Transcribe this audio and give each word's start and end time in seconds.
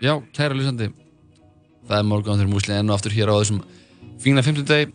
Já, 0.00 0.14
kæra 0.36 0.56
lýsandi 0.56 0.90
Það 1.88 1.96
er 1.98 2.06
morgun 2.08 2.38
þegar 2.38 2.52
múslið 2.52 2.80
enn 2.80 2.90
og 2.90 2.96
aftur 2.96 3.14
hér 3.16 3.32
á 3.32 3.34
þessum 3.40 3.62
fína 4.20 4.44
50 4.44 4.68
deg 4.68 4.92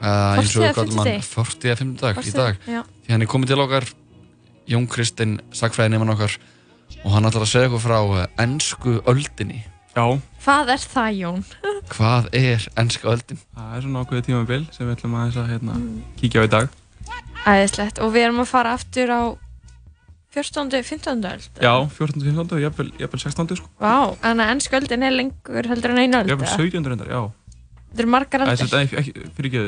uh, 0.00 0.38
eins 0.38 0.54
og 0.56 0.64
við 0.64 0.74
kallum 0.78 1.02
hann 1.02 1.20
40 1.28 1.74
að 1.74 1.82
50 1.84 2.00
dag 2.00 2.18
í 2.18 2.34
dag. 2.34 2.58
já. 2.66 2.80
því 3.04 3.14
hann 3.14 3.24
er 3.24 3.30
komið 3.30 3.52
til 3.52 3.60
okkar 3.64 3.86
Jón 4.68 4.88
Kristinn, 4.88 5.38
sagfræðin 5.52 5.98
nefn 5.98 6.14
okkar 6.14 6.36
og 7.04 7.12
hann 7.12 7.28
ætlar 7.28 7.44
að 7.44 7.52
segja 7.52 7.68
okkur 7.68 7.82
frá 7.84 7.98
ennsku 8.40 8.94
öldinni. 9.10 9.60
Já. 9.94 10.06
Hvað 10.44 10.72
er 10.74 10.86
það 10.94 11.18
Jón? 11.20 11.42
Hvað 11.94 12.30
er 12.40 12.64
ennska 12.80 13.10
öldin? 13.12 13.40
Það 13.54 13.76
er 13.76 13.84
svona 13.84 14.04
ákveðið 14.04 14.28
tímabil 14.30 14.62
sem 14.72 14.88
við 14.88 14.96
ætlum 14.96 15.18
að, 15.20 15.36
að 15.42 15.52
hérna, 15.52 15.76
kíkja 16.20 16.42
á 16.42 16.46
í 16.48 16.52
dag. 16.54 16.78
Æðislegt. 17.44 18.00
Og 18.00 18.14
við 18.14 18.26
erum 18.26 18.40
að 18.42 18.50
fara 18.50 18.72
aftur 18.78 19.12
á 19.12 19.22
14. 20.34 20.82
15. 20.82 21.24
öld 21.30 21.48
Já, 21.62 21.72
14. 21.96 22.20
15. 22.26 22.56
og 22.58 22.62
jafnvel, 22.64 22.90
jafnvel 23.00 23.22
16. 23.24 23.56
sko 23.60 23.68
Vá, 23.80 23.94
þannig 24.22 24.44
að 24.44 24.52
ennska 24.56 24.78
öldin 24.80 25.06
er 25.08 25.14
lengur 25.14 25.68
heldur 25.70 25.94
en 25.94 26.02
einu 26.02 26.20
öld 26.22 26.32
Jafnvel 26.34 26.52
17. 26.70 26.88
reyndar, 26.92 27.08
já 27.14 27.22
Þetta 27.94 28.02
eru 28.04 28.10
margar 28.10 28.44
öldir 28.48 28.66
þetta 28.66 28.80
er 28.82 28.98
ekki, 29.04 29.28
fyrir 29.36 29.50
ekki 29.52 29.64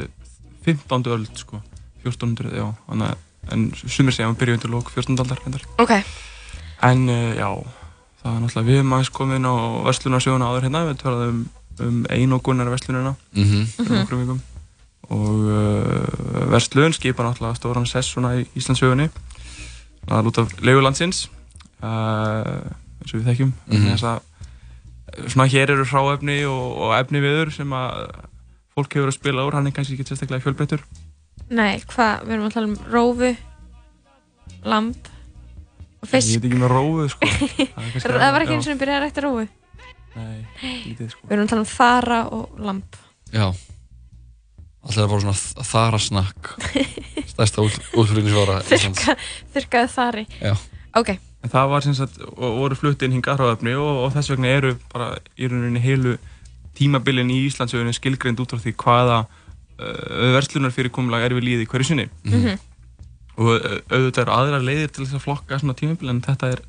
15. 0.66 1.10
öld 1.16 1.43
sko 1.43 1.60
1400, 2.05 2.55
já 2.59 2.66
Þannig 2.91 3.12
að 3.12 3.23
en 3.55 3.66
sumir 3.79 4.10
segja 4.16 4.27
að 4.27 4.33
við 4.34 4.41
byrjum 4.43 4.57
undir 4.59 4.73
lók 4.74 4.88
14. 4.91 5.21
aldar 5.23 5.43
reyndar 5.45 5.66
Ok, 5.79 5.93
En 6.87 7.07
uh, 7.09 7.30
já, 7.38 7.46
það 8.23 8.33
er 8.35 8.41
náttúrulega 8.43 8.66
við 8.66 8.80
erum 8.80 8.96
aðeins 8.96 9.12
komið 9.15 9.38
inn 9.41 9.46
á 9.46 9.55
verslunarsjóðuna 9.87 10.48
áður 10.51 10.66
hérna 10.66 10.83
við 10.91 10.98
talaðum 11.05 11.38
um, 11.38 11.87
um 11.87 12.02
einogunar 12.10 12.69
verslunina 12.74 13.15
Mhm. 13.37 13.62
fyrir 13.79 14.01
nokkrum 14.01 14.24
vikum 14.24 14.41
og 15.07 15.46
uh, 15.46 16.51
verslun 16.51 16.93
skipa 16.96 17.23
náttúrulega 17.23 17.55
stóran 17.60 17.87
sess 17.87 18.10
svona 18.10 18.33
í 18.41 18.46
Íslandsögunni 18.59 19.07
að 20.10 20.27
lúta 20.28 20.45
leigulandsins 20.62 21.24
uh, 21.83 22.62
eins 23.02 23.12
og 23.12 23.19
við 23.20 23.27
þekkjum. 23.30 23.52
Þess 23.73 24.06
að 24.12 25.30
svona 25.32 25.46
hér 25.51 25.73
eru 25.74 25.87
hráefni 25.88 26.38
og, 26.51 26.65
og 26.87 26.95
efni 26.98 27.23
viður 27.24 27.52
sem 27.55 27.73
að 27.76 28.07
fólk 28.76 28.96
hefur 28.98 29.10
að 29.13 29.16
spila 29.16 29.45
úr, 29.48 29.57
hann 29.57 29.68
er 29.71 29.74
kannski 29.76 29.96
ekki 29.96 30.07
sérstaklega 30.10 30.45
fjölbreyttur. 30.45 30.82
Nei, 31.48 31.79
hvað, 31.88 32.24
við 32.26 32.35
erum 32.37 32.48
að 32.48 32.57
tala 32.57 32.71
um 32.73 32.79
rófu 32.93 33.30
lamb 34.66 34.96
og 35.07 36.09
ég 36.09 36.10
fisk 36.10 36.35
veit 36.37 36.48
ekki 36.51 36.59
með 36.60 36.73
rófu 36.74 37.07
sko. 37.15 37.29
Það, 37.30 37.63
er 37.63 37.95
kannski- 37.95 38.10
Það 38.16 38.35
var 38.37 38.45
ekki 38.45 38.57
eins 38.59 38.66
og 38.68 38.73
við 38.74 38.82
byrjaði 38.82 38.98
að 38.98 39.07
rækta 39.07 39.24
rófu. 39.26 39.46
Nei, 40.16 40.37
lítið 40.87 41.10
sko. 41.15 41.26
Við 41.29 41.37
erum 41.37 41.46
að 41.46 41.52
tala 41.54 41.65
um 41.65 41.70
þara 41.73 42.20
og 42.37 42.60
lamb. 42.68 43.01
Já 43.35 43.46
Alltaf 44.87 45.02
er 45.02 45.10
bara 45.10 45.24
svona 45.24 45.66
þarasnakk 45.66 46.52
Stærsta 47.32 47.65
út, 47.66 47.76
útflutningsvara 47.98 48.60
Íslands. 48.62 49.02
Þurrka, 49.02 49.16
Þurrkaði 49.56 49.95
þari 49.96 50.26
Já. 50.38 50.54
Ok, 50.96 51.16
En 51.46 51.52
það 51.52 51.68
var 51.70 51.84
sem 51.84 51.95
sagt, 51.95 52.16
og 52.26 52.56
voru 52.59 52.76
flutt 52.79 53.02
inn 53.07 53.12
hingað 53.14 53.38
hráefni 53.38 53.76
og, 53.79 54.01
og 54.02 54.14
þess 54.16 54.32
vegna 54.32 54.51
eru 54.51 54.73
bara 54.90 55.12
í 55.38 55.46
rauninni 55.46 55.82
heilu 55.84 56.16
tímabilin 56.76 57.30
í 57.30 57.45
Íslandsögunni 57.46 57.95
skilgreind 57.95 58.40
út 58.42 58.51
frá 58.51 58.59
því 58.64 58.73
hvaða 58.82 59.18
uh, 59.23 60.32
verslunar 60.34 60.74
fyrirkomulag 60.74 61.29
er 61.29 61.37
við 61.37 61.46
líði 61.46 61.68
hverju 61.70 61.90
sinni. 61.92 62.09
Mhm. 62.26 62.59
Og 63.37 63.52
uh, 63.52 63.79
auðvitað 63.92 64.22
eru 64.25 64.34
aðrar 64.41 64.66
leiðir 64.66 64.91
til 64.91 65.04
þess 65.04 65.20
að 65.20 65.26
flokka 65.28 65.60
svona 65.62 65.76
tímabil 65.78 66.10
en 66.10 66.22
þetta 66.25 66.50
er 66.56 66.64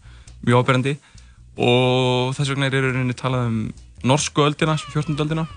mjög 0.45 0.61
áberandi 0.61 0.93
og 1.57 2.35
þess 2.37 2.53
vegna 2.53 2.69
er 2.69 2.77
í 2.77 2.83
rauninni 2.85 3.17
talað 3.17 3.47
um 3.49 3.59
norsku 4.05 4.45
öldina, 4.45 4.77
sem 4.77 4.93
14. 4.93 5.17
öldina 5.25 5.47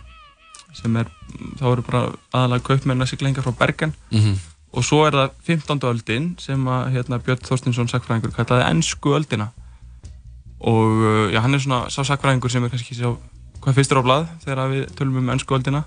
sem 0.77 0.97
er, 0.97 1.07
þá 1.61 1.65
eru 1.73 1.83
bara 1.87 2.03
aðalega 2.35 2.67
kaupmenn 2.71 3.03
að 3.03 3.11
sigla 3.13 3.29
hinga 3.31 3.43
frá 3.45 3.53
Bergen 3.59 3.95
Mhm. 4.11 4.37
og 4.73 4.85
svo 4.87 5.05
er 5.07 5.13
það 5.13 5.31
15. 5.47 5.81
öldin 5.91 6.29
sem 6.39 6.65
að 6.71 6.93
hérna, 6.95 7.19
Björn 7.19 7.43
Þorstinsson 7.49 7.89
sakfræðingur 7.91 8.33
kallaði 8.37 8.69
ennsku 8.71 9.15
öldina 9.17 9.49
og 10.61 11.01
uh, 11.01 11.31
já, 11.33 11.41
hann 11.41 11.55
er 11.55 11.59
svona 11.65 11.89
sá 11.91 12.05
sakfræðingur 12.05 12.51
sem 12.53 12.65
er 12.65 12.69
kannski 12.71 12.95
sá 12.95 13.11
hvað 13.61 13.75
fyrstur 13.77 14.01
á 14.01 14.07
blað 14.07 14.27
þegar 14.45 14.71
við 14.73 14.85
tölum 14.97 15.17
um 15.23 15.31
ennsku 15.35 15.57
öldina 15.57 15.83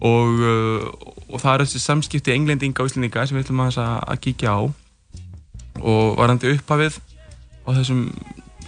og, 0.00 0.28
uh, 0.38 0.84
og 1.32 1.40
það 1.40 1.54
er 1.54 1.64
þessi 1.64 1.80
samskipti 1.80 2.34
englendinga 2.36 2.82
og 2.84 2.90
íslendinga 2.90 3.26
sem 3.26 3.38
við 3.38 3.46
ætlum 3.48 3.64
að, 3.64 3.78
að 3.80 4.20
kíkja 4.26 4.52
á 4.52 4.60
og 5.78 6.16
varandi 6.18 6.52
upphafið 6.56 6.98
á 7.64 7.68
þessum 7.78 8.04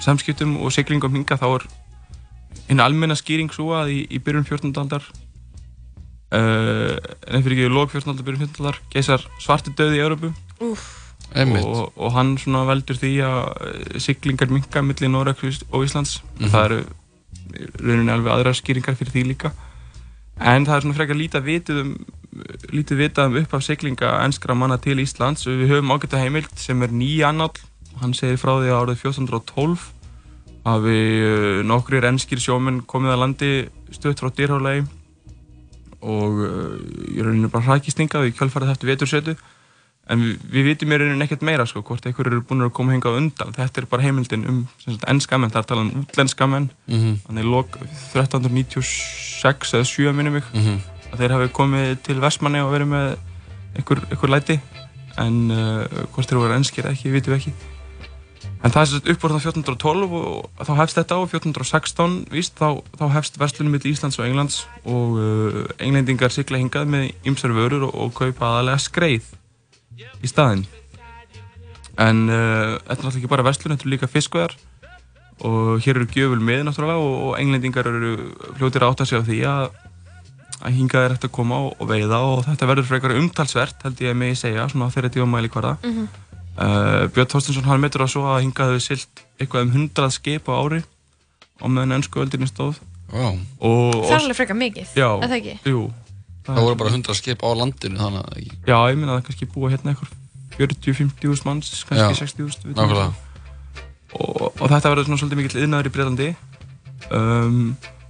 samskiptum 0.00 0.56
og 0.65 0.72
siglingum 0.72 1.12
hinga 1.15 1.37
þá 1.37 1.47
er 1.59 1.66
einn 2.71 2.81
almenna 2.81 3.16
skýring 3.19 3.50
svo 3.53 3.72
að 3.77 3.91
í, 3.93 3.99
í 4.10 4.19
byrjun 4.22 4.47
14. 4.49 4.72
aldar 4.81 5.04
uh, 6.32 6.96
en 7.26 7.42
fyrir 7.44 7.56
ekki 7.58 7.74
lók 7.74 7.91
14. 7.94 8.10
aldar, 8.12 8.24
byrjun 8.26 8.46
15. 8.46 8.64
aldar 8.64 8.80
geysar 8.94 9.24
svartu 9.42 9.72
döði 9.76 10.00
í 10.00 10.04
Európu 10.04 10.32
og, 11.62 11.92
og 11.96 12.12
hann 12.16 12.36
svona 12.42 12.64
veldur 12.66 12.98
því 12.98 13.10
að 13.22 13.41
eh, 13.66 13.98
siglingar 14.02 14.50
minka 14.50 14.82
millir 14.82 15.10
Noregs 15.12 15.60
og 15.70 15.84
Íslands 15.86 16.20
Mhm. 16.41 16.48
það 16.50 16.64
eru 16.64 16.80
rauninni 17.82 18.12
alveg 18.14 18.32
aðrar 18.34 18.54
skýringar 18.58 18.96
fyrir 18.98 19.12
því 19.14 19.22
líka 19.28 19.52
en 20.41 20.66
það 20.66 20.76
er 20.76 20.82
svona 20.86 20.96
frekar 20.98 21.18
lítið 21.18 21.46
vitið 21.46 21.80
um 21.84 21.92
lítið 22.70 22.97
vitað 23.02 23.26
um 23.30 23.38
upphaf 23.42 23.62
siglinga 23.66 24.10
enskra 24.24 24.54
manna 24.54 24.78
til 24.78 24.98
Íslands 25.02 25.47
við 25.47 25.66
höfum 25.70 25.91
ágæta 25.94 26.18
heimild 26.22 26.50
sem 26.56 26.82
er 26.82 26.88
nýja 26.94 27.28
annál 27.30 27.50
hann 28.00 28.14
segir 28.14 28.38
frá 28.38 28.54
því 28.58 28.70
að 28.70 28.78
árið 28.80 29.02
1412 29.02 29.88
hafi 30.64 30.98
uh, 31.26 31.62
nokkrir 31.66 32.04
enskir 32.10 32.38
sjómenn 32.42 32.82
komið 32.86 33.14
að 33.14 33.20
landi 33.24 33.50
stöðt 33.94 34.22
frá 34.22 34.30
dýrhálegi 34.30 34.86
og 36.03 36.38
uh, 36.44 36.77
í 37.15 37.21
rauninni 37.22 37.50
bara 37.53 37.66
hrækistingað 37.66 38.28
í 38.31 38.37
kjölfarið 38.38 38.71
eftir 38.75 38.88
vetursetu. 38.93 39.34
En 40.11 40.19
við, 40.25 40.38
við 40.50 40.65
vitum 40.71 40.91
í 40.93 40.97
rauninni 40.99 41.27
ekkert 41.27 41.44
meira 41.47 41.66
sko, 41.69 41.83
hvort 41.87 42.06
einhver 42.09 42.27
eru 42.33 42.41
búin 42.43 42.65
að 42.66 42.72
koma 42.75 42.94
hingað 42.97 43.19
undan. 43.21 43.53
Þetta 43.55 43.83
er 43.83 43.87
bara 43.93 44.03
heimildin 44.03 44.47
um 44.50 44.62
ennska 45.12 45.39
menn, 45.39 45.53
það 45.55 45.60
er 45.62 45.69
talað 45.71 45.84
um 45.93 46.03
útlenska 46.05 46.49
menn. 46.50 46.71
Mhm. 46.91 47.12
þannig 47.28 47.50
lok 47.53 47.77
1396 48.15 49.75
eða 49.77 49.84
7 49.87 50.12
minnum 50.16 50.33
mig 50.39 50.44
Mhm. 50.55 50.81
að 51.12 51.19
þeir 51.19 51.31
hafi 51.37 51.49
komið 51.53 52.03
til 52.03 52.21
Vestmanni 52.21 52.60
og 52.60 52.72
verið 52.72 52.89
með 52.89 53.16
einhver, 53.77 54.00
einhver 54.10 54.31
læti. 54.31 54.60
En 55.19 55.50
uh, 55.50 55.84
hvort 56.15 56.28
þeir 56.31 56.39
voru 56.41 56.55
ennskir 56.55 56.87
ekki, 56.91 57.10
vitum 57.12 57.34
við 57.34 57.39
ekki 57.41 57.53
en 58.60 58.72
það 58.75 58.81
er 58.82 58.88
sagt 58.91 59.10
upp 59.15 59.22
á 59.25 59.26
það 59.31 59.44
1412 59.50 60.16
og 60.21 60.65
þá 60.69 60.72
hefst 60.82 60.98
þetta 61.00 61.16
á 61.16 61.21
1416 61.25 62.16
víst, 62.34 62.59
þá, 62.60 62.81
þá 63.00 63.04
hefst 63.16 63.38
verslunum 63.41 63.72
millir 63.76 63.94
Íslands 63.94 64.19
og 64.21 64.26
Englands 64.28 64.59
og 64.84 65.16
uh, 65.16 65.60
englendingar 65.81 66.34
sigla 66.34 66.60
hingað 66.60 66.91
með 66.93 67.06
ymsar 67.31 67.54
vörur 67.56 67.87
og, 67.88 67.94
og 67.94 68.12
kaupa 68.19 68.50
aðalega 68.59 68.82
skreið 68.84 69.31
í 70.21 70.28
staðinn 70.31 70.66
en 72.00 72.26
uh, 72.28 72.76
þetta 72.84 72.97
er 72.97 73.06
náttúrulega 73.06 73.21
ekki 73.22 73.32
bara 73.32 73.47
verslun, 73.48 73.75
þetta 73.75 73.87
eru 73.88 73.94
líka 73.94 74.10
fiskveðar 74.12 74.54
og 75.41 75.81
hér 75.81 75.97
eru 76.03 76.09
gjöful 76.12 76.41
með 76.44 76.66
náttúrulega 76.69 77.00
og, 77.00 77.15
og 77.31 77.38
englendingar 77.41 77.88
eru 77.88 78.12
fljótir 78.59 78.84
að 78.84 78.92
átta 78.94 79.06
sig 79.09 79.21
á 79.21 79.25
því 79.25 79.41
að 79.48 79.71
að 80.60 80.75
hingað 80.77 81.04
er 81.06 81.12
eftir 81.15 81.31
að 81.31 81.37
koma 81.38 81.59
og, 81.65 81.71
og 81.81 81.88
veiða 81.88 82.19
og 82.28 82.42
þetta 82.44 82.66
verður 82.69 82.88
frekar 82.91 83.15
umtalsvert 83.16 83.87
held 83.87 84.03
ég 84.04 84.12
að 84.12 84.19
megi 84.21 84.37
segja 84.42 84.66
svona 84.69 84.91
á 84.91 84.92
þeirra 84.92 85.10
tífamæli 85.15 85.48
hverða 85.54 85.78
Mhm. 85.81 86.10
Uh, 86.59 87.06
Björn 87.15 87.31
Þorstinsson 87.34 87.66
hann 87.69 87.83
metur 87.83 88.05
að 88.06 88.12
svo 88.15 88.25
að 88.31 88.43
hingað 88.44 88.75
hefur 88.75 88.87
silt 88.87 89.25
eitthvað 89.41 89.66
um 89.66 89.75
hundrað 89.77 90.15
skip 90.16 90.49
á 90.50 90.55
ári 90.61 90.81
á 91.61 91.65
meðan 91.69 91.97
ennsku 91.99 92.22
öldinni 92.22 92.49
stóð 92.50 92.81
og, 93.11 93.97
Það 94.06 94.15
er 94.15 94.21
alveg 94.21 94.38
frekar 94.38 94.56
mikið, 94.59 94.93
Já, 94.97 95.09
er 95.19 95.28
það 95.31 95.37
ekki? 95.41 95.56
jú 95.71 95.83
Það 96.47 96.60
voru 96.65 96.77
bara 96.81 96.91
100 96.94 97.16
skip 97.19 97.43
á 97.44 97.49
landinu 97.53 97.99
þannig 98.00 98.22
að 98.25 98.39
ekki. 98.41 98.55
Já, 98.66 98.77
ég 98.91 98.97
minna 98.99 99.12
að 99.12 99.19
það 99.19 99.27
kannski 99.28 99.49
búa 99.55 99.71
hérna 99.71 99.93
eitthvað 99.93 100.15
40-50 100.56 101.28
úrs 101.31 101.43
manns, 101.47 101.69
kannski 101.89 102.06
Já, 102.06 102.21
60 102.25 102.47
úrs 102.47 102.56
nákvæmlega. 102.65 103.10
og, 104.16 104.47
og 104.49 104.65
þetta 104.72 104.93
verður 104.93 105.06
svona 105.09 105.21
svolítið 105.21 105.41
mikill 105.43 105.60
yðnaður 105.65 105.91
í 105.91 105.93
Breitlandi 105.94 106.28
um, 107.10 107.60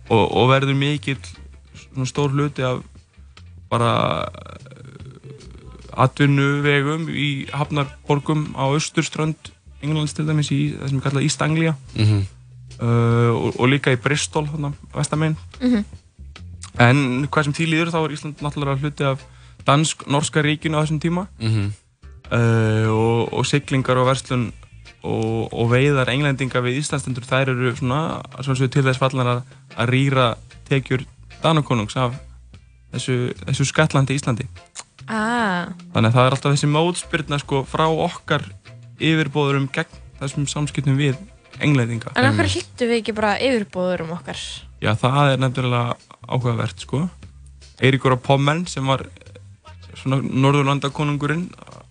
og, 0.09 0.25
og 0.25 0.49
verður 0.53 0.79
mikill 0.79 1.19
svona 1.83 2.09
stór 2.09 2.33
hluti 2.37 2.65
af 2.67 2.81
bara 3.71 3.91
atvinnuvegum 5.97 7.09
í 7.09 7.49
hafnarborgum 7.53 8.53
á 8.59 8.65
austurströnd 8.71 9.51
Englands 9.83 10.13
til 10.15 10.27
dæmis 10.29 10.51
í 10.53 10.75
það 10.77 10.89
sem 10.89 10.99
er 11.01 11.05
kallað 11.07 11.23
East 11.25 11.43
Anglia 11.43 11.75
Mhm. 11.97 12.25
uh, 12.83 13.31
og, 13.35 13.61
og 13.61 13.69
líka 13.69 13.93
í 13.93 13.97
Bristol 14.01 14.47
þarna, 14.47 14.73
vestamenn 14.95 15.37
Mhm. 15.61 15.85
en 16.79 17.29
hvað 17.29 17.45
sem 17.45 17.53
því 17.53 17.67
líður 17.73 17.93
þá 17.93 17.99
er 18.05 18.15
Ísland 18.17 18.41
náttúrulega 18.45 18.81
hluti 18.81 19.05
af 19.05 19.21
dansk-norska 19.67 20.43
ríkinu 20.43 20.77
á 20.79 20.85
þessum 20.85 21.01
tíma 21.01 21.27
Mhm. 21.41 21.73
uh, 22.33 22.89
og, 22.91 23.33
og 23.33 23.47
siglingar 23.47 23.97
og 23.99 24.07
verslun 24.07 24.53
og, 25.03 25.49
og 25.53 25.71
veiðar 25.73 26.09
englendinga 26.13 26.61
við 26.61 26.79
Íslandstendur 26.83 27.25
þær 27.25 27.49
eru 27.55 27.75
svona 27.77 28.21
svona 28.43 28.69
til 28.69 28.83
þess 28.85 28.99
fallan 29.01 29.27
að, 29.27 29.43
að 29.77 29.89
rýra 29.89 30.35
tekjur 30.69 31.05
Danakonungs 31.43 31.97
af 31.97 32.19
þessu, 32.93 33.33
þessu 33.47 33.65
skattlandi 33.65 34.15
Íslandi 34.19 34.45
Ah, 35.11 35.73
þannig 35.91 36.13
að 36.13 36.17
það 36.17 36.27
er 36.29 36.35
alltaf 36.37 36.53
þessi 36.55 36.69
mótspyrna 36.71 37.39
sko 37.43 37.65
frá 37.67 37.89
okkar 37.91 38.45
yfirbóðurum 39.03 39.67
gegn 39.75 39.97
þessum 40.21 40.45
samskiptum 40.47 40.99
við 41.01 41.17
englendinga 41.59 42.13
en 42.15 42.37
hverju 42.37 42.61
hlýttu 42.61 42.87
við 42.87 43.01
ekki 43.01 43.15
bara 43.17 43.33
yfirbóður 43.43 44.05
um 44.05 44.13
okkar? 44.15 44.39
Já, 44.79 44.93
það 45.01 45.33
er 45.33 45.41
nefnilega 45.43 45.97
áhugavert 46.29 46.85
sko 46.85 47.09
Eiríkur 47.81 48.15
á 48.15 48.19
Pommen 48.23 48.67
sem 48.71 48.87
var 48.87 49.03
svona 49.99 50.21
norðurlandakonungurinn 50.23 51.49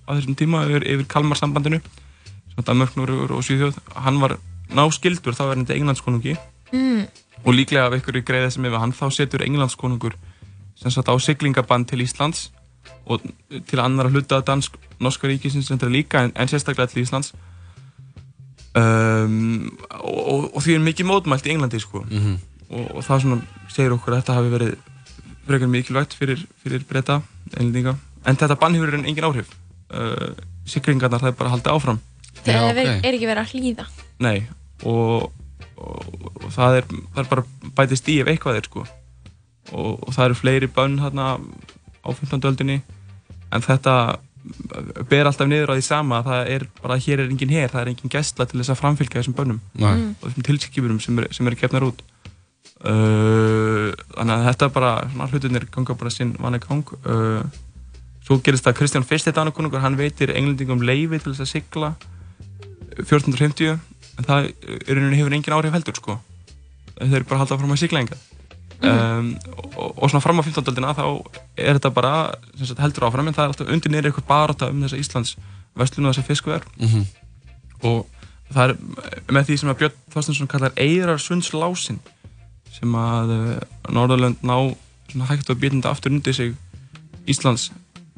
á 0.07 0.10
þessum 0.16 0.38
tíma 0.39 0.63
yfir, 0.69 0.86
yfir 0.88 1.10
Kalmarsambandinu 1.12 1.81
sem 1.81 2.63
Danmörk, 2.66 2.95
Norður 2.95 3.36
og 3.36 3.44
Svíþjóð 3.45 3.81
hann 4.06 4.21
var 4.21 4.38
náskildur 4.71 5.36
þá 5.36 5.44
er 5.50 5.60
þetta 5.63 5.75
Englandskonungi 5.75 6.38
mm. 6.71 7.04
og 7.44 7.57
líklega 7.57 7.89
af 7.89 8.00
í 8.00 8.24
greiða 8.24 8.54
sem 8.54 8.63
hefur 8.63 8.83
hann 8.86 8.95
þá 8.95 9.06
setur 9.18 9.44
Englandskonungur 9.44 10.16
sem 10.80 10.94
satt 10.94 11.12
á 11.12 11.16
siglingabann 11.19 11.83
til 11.89 12.06
Íslands 12.06 12.48
og 13.09 13.23
til 13.67 13.81
annar 13.81 14.09
að 14.09 14.17
hluta 14.17 14.41
dansk 14.45 14.75
norska 15.01 15.29
ríkisins 15.29 15.67
sem 15.67 15.77
þetta 15.77 15.89
líka 15.91 16.23
en, 16.25 16.33
en 16.35 16.51
sérstaklega 16.51 16.91
til 16.91 17.03
Íslands. 17.03 17.33
Um, 18.77 19.71
og, 19.97 20.19
og, 20.19 20.44
og 20.56 20.61
því 20.63 20.75
er 20.77 20.85
mikið 20.85 21.09
mótmælt 21.09 21.50
í 21.50 21.56
Englandi 21.56 21.81
sko. 21.81 22.03
Mm 22.06 22.19
-hmm. 22.19 22.38
og, 22.69 22.85
og 22.95 23.03
það 23.03 23.21
svona 23.21 23.41
segir 23.69 23.95
okkur 23.95 24.13
að 24.13 24.21
þetta 24.21 24.38
hafi 24.38 24.53
verið 24.53 24.75
frekar 25.47 25.67
mikilvægt 25.67 26.13
fyrir, 26.13 26.45
fyrir 26.63 26.85
breyta 26.89 27.21
englendinga. 27.57 27.95
En 28.25 28.38
þetta 28.38 28.59
bann 28.59 28.75
hefur 28.75 28.94
engin 28.94 29.25
áhrif. 29.25 29.50
Uh, 29.89 30.35
siglingarnar 30.65 31.19
það 31.19 31.27
er 31.27 31.39
bara 31.39 31.50
haldið 31.50 31.73
áfram. 31.73 32.00
Það 32.45 32.71
okay. 32.71 33.01
er 33.03 33.13
ekki 33.13 33.27
verið 33.27 33.44
að 33.44 33.51
hlýða. 33.53 33.85
Nei 34.19 34.47
og, 34.83 35.31
og 35.75 36.47
það, 36.53 36.79
er, 36.79 36.88
það 37.13 37.23
er 37.23 37.29
bara 37.29 37.44
bætist 37.75 38.09
í 38.11 38.19
ef 38.21 38.31
eitthvað 38.31 38.59
er 38.59 38.69
sko. 38.69 38.85
Og 39.75 40.13
það 40.13 40.25
eru 40.25 40.39
fleiri 40.39 40.69
bönn 40.75 41.00
hérna 41.01 41.35
á 42.06 42.09
15. 42.09 42.45
öldinni 42.50 42.79
en 43.49 43.65
þetta 43.65 43.95
ber 45.09 45.27
alltaf 45.27 45.47
niður 45.49 45.73
á 45.73 45.77
því 45.77 45.83
sama 45.85 46.21
það 46.25 46.51
er 46.53 46.65
bara 46.79 46.95
að 46.95 47.05
hér 47.05 47.23
er 47.23 47.31
engin 47.31 47.51
hér, 47.53 47.71
það 47.71 47.81
er 47.81 47.91
engin 47.91 48.13
gæstla 48.13 48.47
til 48.47 48.59
þess 48.59 48.73
að 48.73 48.79
framfylgja 48.79 49.21
þessum 49.21 49.35
bönnum. 49.37 49.59
Mm. 49.77 50.05
og 50.19 50.29
þessum 50.29 50.45
tilskipurum 50.47 51.01
sem 51.03 51.19
eru 51.19 51.51
er 51.51 51.57
gefnar 51.59 51.87
út. 51.89 52.03
Uh, 52.79 53.91
þannig 54.15 54.35
að 54.35 54.45
þetta 54.47 54.69
bara 54.71 54.93
svona 55.09 55.27
hlutunir 55.33 55.65
ganga 55.73 55.97
bara 55.99 56.13
sinn 56.13 56.31
vanlega 56.39 56.69
gang. 56.69 56.93
Uh, 57.03 57.43
svo 58.23 58.39
gerist 58.45 58.65
það 58.65 58.77
Kristján 58.79 59.07
Fyrsti 59.09 59.35
Danakonungur, 59.35 59.83
hann 59.83 59.99
veitir 59.99 60.31
englendingum 60.31 60.85
leiði 60.87 61.19
til 61.19 61.33
þess 61.33 61.45
að 61.45 61.51
sigla 61.51 61.93
1450 63.03 63.75
en 63.75 64.27
það 64.27 64.49
hefur 65.19 65.35
engin 65.35 65.57
áhrif 65.57 65.75
heldur 65.75 65.99
sko. 65.99 66.19
Þau 66.95 67.15
eru 67.15 67.27
bara 67.27 67.39
að 67.39 67.45
halda 67.45 67.59
fram 67.59 67.75
að 67.75 67.81
sigla 67.83 68.03
enga 68.05 68.19
Um, 68.79 69.33
og, 69.75 70.03
og 70.03 70.09
svona 70.09 70.21
fram 70.23 70.39
á 70.39 70.43
15. 70.43 70.63
öldina 70.71 70.93
þá 70.95 71.03
er 71.59 71.75
þetta 71.75 71.89
bara 71.91 72.11
sagt, 72.55 72.79
heldur 72.79 73.09
áfram 73.09 73.27
en 73.27 73.35
það 73.35 73.43
er 73.43 73.51
alltaf 73.51 73.71
undir 73.75 73.91
nýri 73.91 74.07
eitthvað 74.07 74.29
baráta 74.29 74.69
um 74.71 74.85
þessa 74.85 74.99
Íslands 75.01 75.33
vestlun 75.75 76.07
og 76.07 76.13
þessa 76.13 76.27
fiskveðar 76.29 76.67
mm 76.77 76.87
-hmm. 76.87 77.03
og 77.89 78.07
það 78.55 78.63
er 78.69 78.77
með 79.35 79.49
því 79.49 79.57
sem 79.59 79.73
að 79.73 79.77
Björn 79.81 79.97
Þorstinsson 80.15 80.51
kallar 80.53 80.79
Eirarsundslásin 80.79 81.99
sem 82.71 82.95
að 82.95 83.35
uh, 83.35 83.59
Norðurlönd 83.91 84.47
ná 84.47 84.55
svona 85.11 85.27
hægt 85.27 85.49
og 85.49 85.59
bítandi 85.59 85.87
aftur 85.91 86.15
undir 86.15 86.33
sig 86.33 86.55
Íslands 87.27 87.71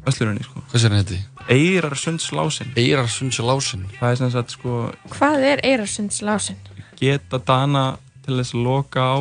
vestlurinni 0.06 0.44
sko. 0.44 0.62
Hvað 0.70 0.82
sér 0.82 0.98
þetta? 1.00 1.22
Eirarsundslásin 1.50 2.74
Eirarsundslásin 2.78 3.90
Það 3.98 4.12
er 4.12 4.16
sem 4.16 4.32
sagt 4.32 4.52
sko 4.52 4.92
Hvað 5.10 5.46
er 5.56 5.66
Eirarsundslásin? 5.66 6.62
Geta 7.02 7.42
dana 7.42 7.98
til 8.26 8.38
þess 8.38 8.54
að 8.54 8.62
loka 8.62 9.02
á 9.02 9.18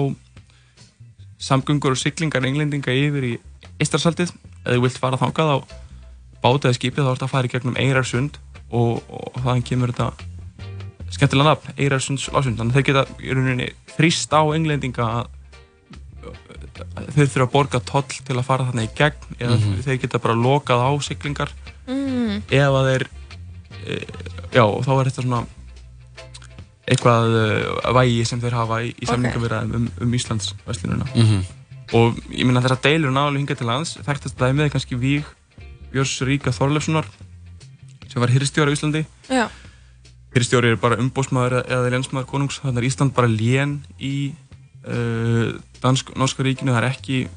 samgöngur 1.41 1.97
og 1.97 2.01
syklingar 2.01 2.45
englendinga 2.47 2.93
yfir 2.93 3.27
í 3.27 3.35
Ístarsaldið 3.81 4.33
eða 4.65 4.77
þú 4.77 4.83
vilt 4.85 5.01
fara 5.01 5.21
þákað 5.21 5.55
á 5.57 5.59
báta 6.41 6.69
eða 6.69 6.79
skipið 6.79 7.07
þá 7.07 7.13
ert 7.15 7.25
að 7.25 7.33
fara 7.33 7.49
í 7.49 7.53
gegnum 7.55 7.79
Eirarsund 7.81 8.37
og, 8.71 9.01
og, 9.09 9.31
og 9.35 9.41
þannig 9.45 9.69
kemur 9.71 9.93
þetta 9.93 10.11
skemmtilega 11.11 11.51
nafn, 11.51 11.75
Eirarsunds 11.77 12.29
lásund 12.31 12.61
þannig 12.61 12.73
að 12.73 12.79
þeir 12.79 12.89
geta 12.91 13.05
í 13.25 13.35
rauninni 13.35 13.69
þrýst 13.97 14.35
á 14.37 14.43
englendinga 14.55 15.09
að 15.11 15.29
þeir 17.15 17.31
þurfa 17.33 17.47
að 17.47 17.55
borga 17.55 17.81
toll 17.89 18.07
til 18.09 18.37
að 18.37 18.47
fara 18.47 18.67
þarna 18.69 18.85
í 18.87 18.91
gegn 18.97 19.39
eða 19.39 19.57
mm 19.57 19.63
-hmm. 19.65 19.81
þeir 19.87 20.01
geta 20.05 20.23
bara 20.23 20.37
lokað 20.39 20.85
á 20.87 20.91
syklingar 21.03 21.51
mm. 21.89 22.43
eða 22.51 22.85
þeir 22.89 23.07
e, 23.87 23.99
já 24.55 24.65
og 24.65 24.85
þá 24.87 24.93
er 24.95 25.11
þetta 25.11 25.25
svona 25.25 25.43
eitthvað 26.91 27.37
uh, 27.39 27.95
vægi 27.95 28.25
sem 28.27 28.43
þeir 28.43 28.57
hafa 28.59 28.83
í, 28.83 28.93
í 28.99 29.09
samningavirðaðum 29.09 29.75
um, 29.79 29.89
um 30.03 30.15
Íslands 30.19 30.55
vestlununa 30.67 31.07
mm 31.15 31.27
-hmm. 31.27 31.43
og 31.99 32.19
ég 32.35 32.47
minna 32.47 32.63
þess 32.65 32.79
að 32.79 32.85
deilur 32.89 33.15
náðulega 33.15 33.43
hinga 33.43 33.59
til 33.61 33.71
lands 33.71 33.97
þekktast 34.07 34.39
dæmið 34.39 34.67
er 34.67 34.73
kannski 34.75 34.99
Víg 34.99 35.25
Björns 35.93 36.19
Ríka 36.27 36.55
Þorleifssonar 36.55 37.07
sem 38.11 38.21
var 38.21 38.31
hirrstjóri 38.35 38.71
á 38.71 38.77
Íslandi 38.77 39.05
Já. 39.31 39.47
hirrstjóri 40.35 40.75
er 40.75 40.77
bara 40.83 40.99
umbósmaður 40.99 41.63
eða 41.63 41.91
lénsmaður 41.95 42.27
konungs 42.27 42.61
þannig 42.63 42.83
er 42.83 42.89
Ísland 42.91 43.15
bara 43.15 43.31
lén 43.31 43.81
í 43.99 44.33
uh, 44.87 45.55
dansk-norska 45.83 46.43
ríkinu 46.43 46.75
það 46.75 46.83
er 46.83 46.91
ekki 46.91 47.29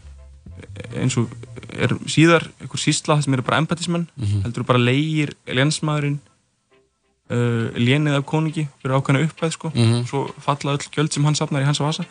eins 0.98 1.18
og 1.18 1.30
er 1.74 1.94
síðar 2.10 2.46
einhver 2.62 2.82
sísla 2.82 3.22
sem 3.22 3.34
eru 3.34 3.46
bara 3.46 3.62
empatismenn 3.62 4.08
mm 4.16 4.24
-hmm. 4.26 4.44
heldur 4.46 4.64
bara 4.64 4.80
leigir 4.82 5.34
lénsmaðurinn 5.46 6.20
uh, 7.34 7.74
lénið 7.76 8.20
af 8.20 8.26
konungi 8.30 8.68
fyrir 8.82 8.96
ákvæmna 8.98 9.26
uppæð 9.26 9.52
sko. 9.58 9.72
Mm 9.74 9.82
-hmm. 9.82 10.02
og 10.02 10.08
svo 10.08 10.22
falla 10.40 10.76
öll 10.76 10.90
gjöld 10.96 11.12
sem 11.14 11.24
hann 11.24 11.36
sapnar 11.36 11.62
í 11.62 11.66
hans 11.66 11.80
vasa. 11.80 12.04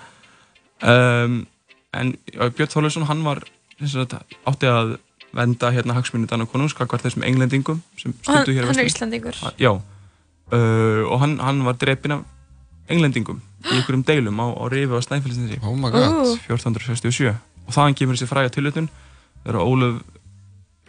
Um, 0.82 1.46
en 1.94 2.16
já, 2.34 2.48
Björn 2.48 2.70
Þorleifsson 2.70 3.06
hann 3.06 3.24
var 3.24 3.42
sagt, 3.86 4.14
átti 4.46 4.66
að 4.66 4.96
venda 5.32 5.70
hérna 5.70 5.94
hagsmunni 5.96 6.26
Danna 6.26 6.46
konungs 6.46 6.74
hvað 6.74 7.02
þessum 7.06 7.24
englendingum 7.26 7.82
sem 7.96 8.14
stundu 8.22 8.52
hér 8.52 8.66
hann 8.66 8.78
er 8.78 8.84
Íslandingur 8.84 9.34
já. 9.58 9.80
Uh, 10.52 11.02
og 11.08 11.20
hann, 11.20 11.38
hann 11.40 11.64
var 11.64 11.72
drefin 11.72 12.12
af 12.12 12.20
englendingum 12.88 13.40
í 13.64 13.76
einhverjum 13.76 14.04
deilum 14.04 14.40
á, 14.42 14.46
á 14.52 14.64
Rifi 14.68 14.92
og 14.92 15.02
Snæfellsnesi. 15.02 15.60
Oh 15.62 15.76
1467 15.76 17.34
og 17.66 17.72
þaðan 17.72 17.94
kemur 17.94 18.18
þessi 18.18 18.28
fræga 18.28 18.48
tilutun 18.48 18.88
það 19.44 19.54
eru 19.54 19.64
Óluf 19.64 20.02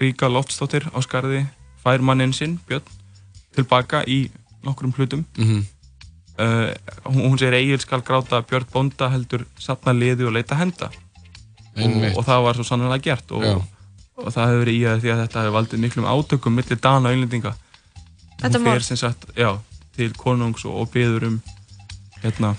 Ríka 0.01 0.27
Loftsdóttir 0.27 0.89
á 0.89 1.00
skarði 1.06 1.45
fær 1.83 2.01
manninn 2.01 2.33
sinn 2.33 2.59
Björn 2.68 3.02
tilbaka 3.55 4.03
í 4.07 4.25
nokkrum 4.63 4.94
hlutum. 4.97 5.25
Mm 5.38 5.50
-hmm. 5.50 5.63
uh, 6.39 6.69
hún, 7.11 7.29
hún 7.29 7.39
segir 7.39 7.53
Egil 7.53 7.79
skal 7.79 8.01
gráta 8.01 8.41
Björn 8.41 8.67
Bonda 8.73 9.09
heldur 9.09 9.45
sapna 9.59 9.94
liði 9.94 10.25
og 10.25 10.33
leita 10.33 10.55
henda. 10.55 10.91
Og, 11.73 12.17
og 12.17 12.25
það 12.25 12.44
var 12.44 12.55
svo 12.55 12.63
sannlega 12.63 13.01
gert 13.01 13.31
og, 13.31 13.63
og 14.15 14.33
það 14.33 14.50
hefur 14.50 14.59
verið 14.61 14.75
í 14.77 14.83
að 14.85 15.00
því 15.01 15.09
að 15.09 15.21
þetta 15.23 15.39
hefur 15.41 15.55
valdið 15.57 15.79
miklum 15.79 16.05
átökum 16.05 16.53
millir 16.53 16.79
dana 16.79 17.09
og 17.09 17.15
einlendinga 17.15 17.53
hún 18.44 18.63
fer 18.63 18.83
sem 18.83 18.97
sagt 18.97 19.25
já, 19.35 19.57
til 19.95 20.13
konungs 20.13 20.65
og, 20.65 20.75
og 20.83 20.91
beður 20.94 21.27
um 21.29 21.41
hérna 22.23 22.53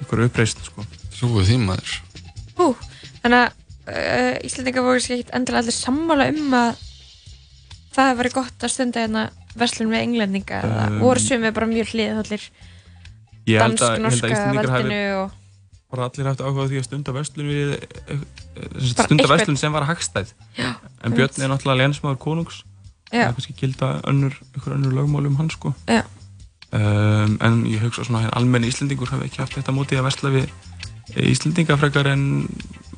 ykkur 0.00 0.24
uppreist 0.26 0.64
sko. 0.64 0.84
Trúið 1.14 1.50
því 1.50 1.58
maður. 1.64 1.94
Hú, 2.58 2.70
þannig 3.22 3.40
að 3.40 3.48
uh, 3.90 4.34
Íslandinga 4.46 4.84
voru 4.84 5.02
sér 5.02 5.18
ekkert 5.18 5.34
endilega 5.38 5.64
allir 5.64 5.76
sammála 5.76 6.28
um 6.32 6.58
að 6.58 6.82
það 7.94 8.08
hefur 8.08 8.20
verið 8.22 8.36
gott 8.38 8.66
að 8.66 8.74
stunda 8.74 9.04
hérna 9.04 9.24
verslun 9.58 9.90
með 9.92 10.06
englendinga 10.08 10.60
um, 10.64 10.74
eða 10.74 11.00
voru 11.02 11.24
sumið 11.24 11.56
bara 11.56 11.70
mjög 11.70 11.94
hliðhullir 11.94 12.50
dansk-norska 13.44 14.44
veldinu 14.58 15.00
og 15.22 15.40
bara 15.94 16.08
allir 16.08 16.26
hægt 16.26 16.42
áhuga 16.42 16.66
því 16.70 16.80
að 16.80 16.86
stunda 16.88 17.14
verslun 17.14 17.50
við 17.50 17.74
eh, 17.76 18.22
eh, 18.58 18.92
stunda 19.04 19.28
verslun 19.30 19.58
sem 19.60 19.74
var 19.74 19.86
að 19.86 19.92
hagstæð 19.92 20.34
en 21.04 21.14
Björn 21.14 21.44
er 21.44 21.52
náttúrulega 21.52 21.84
lénsmaður 21.84 22.20
konungs. 22.22 22.62
Það 23.10 23.28
er 23.28 23.34
kannski 23.36 23.54
gilda 23.58 23.90
önnur 24.10 24.36
önnur 24.72 24.94
lögmál 24.96 25.28
um 25.28 25.36
hans 25.38 25.54
sko. 25.58 25.74
Um, 26.74 27.36
en 27.44 27.60
ég 27.70 27.84
hugsa 27.84 28.02
svona 28.02 28.24
að 28.24 28.32
almenni 28.40 28.70
íslendingur 28.72 29.12
hafi 29.12 29.28
ekki 29.28 29.44
haft 29.44 29.54
þetta 29.54 29.74
mótið 29.76 30.00
að 30.00 30.08
versla 30.08 30.32
við 30.34 30.48
íslendingafrækjar 31.22 32.08
en 32.10 32.24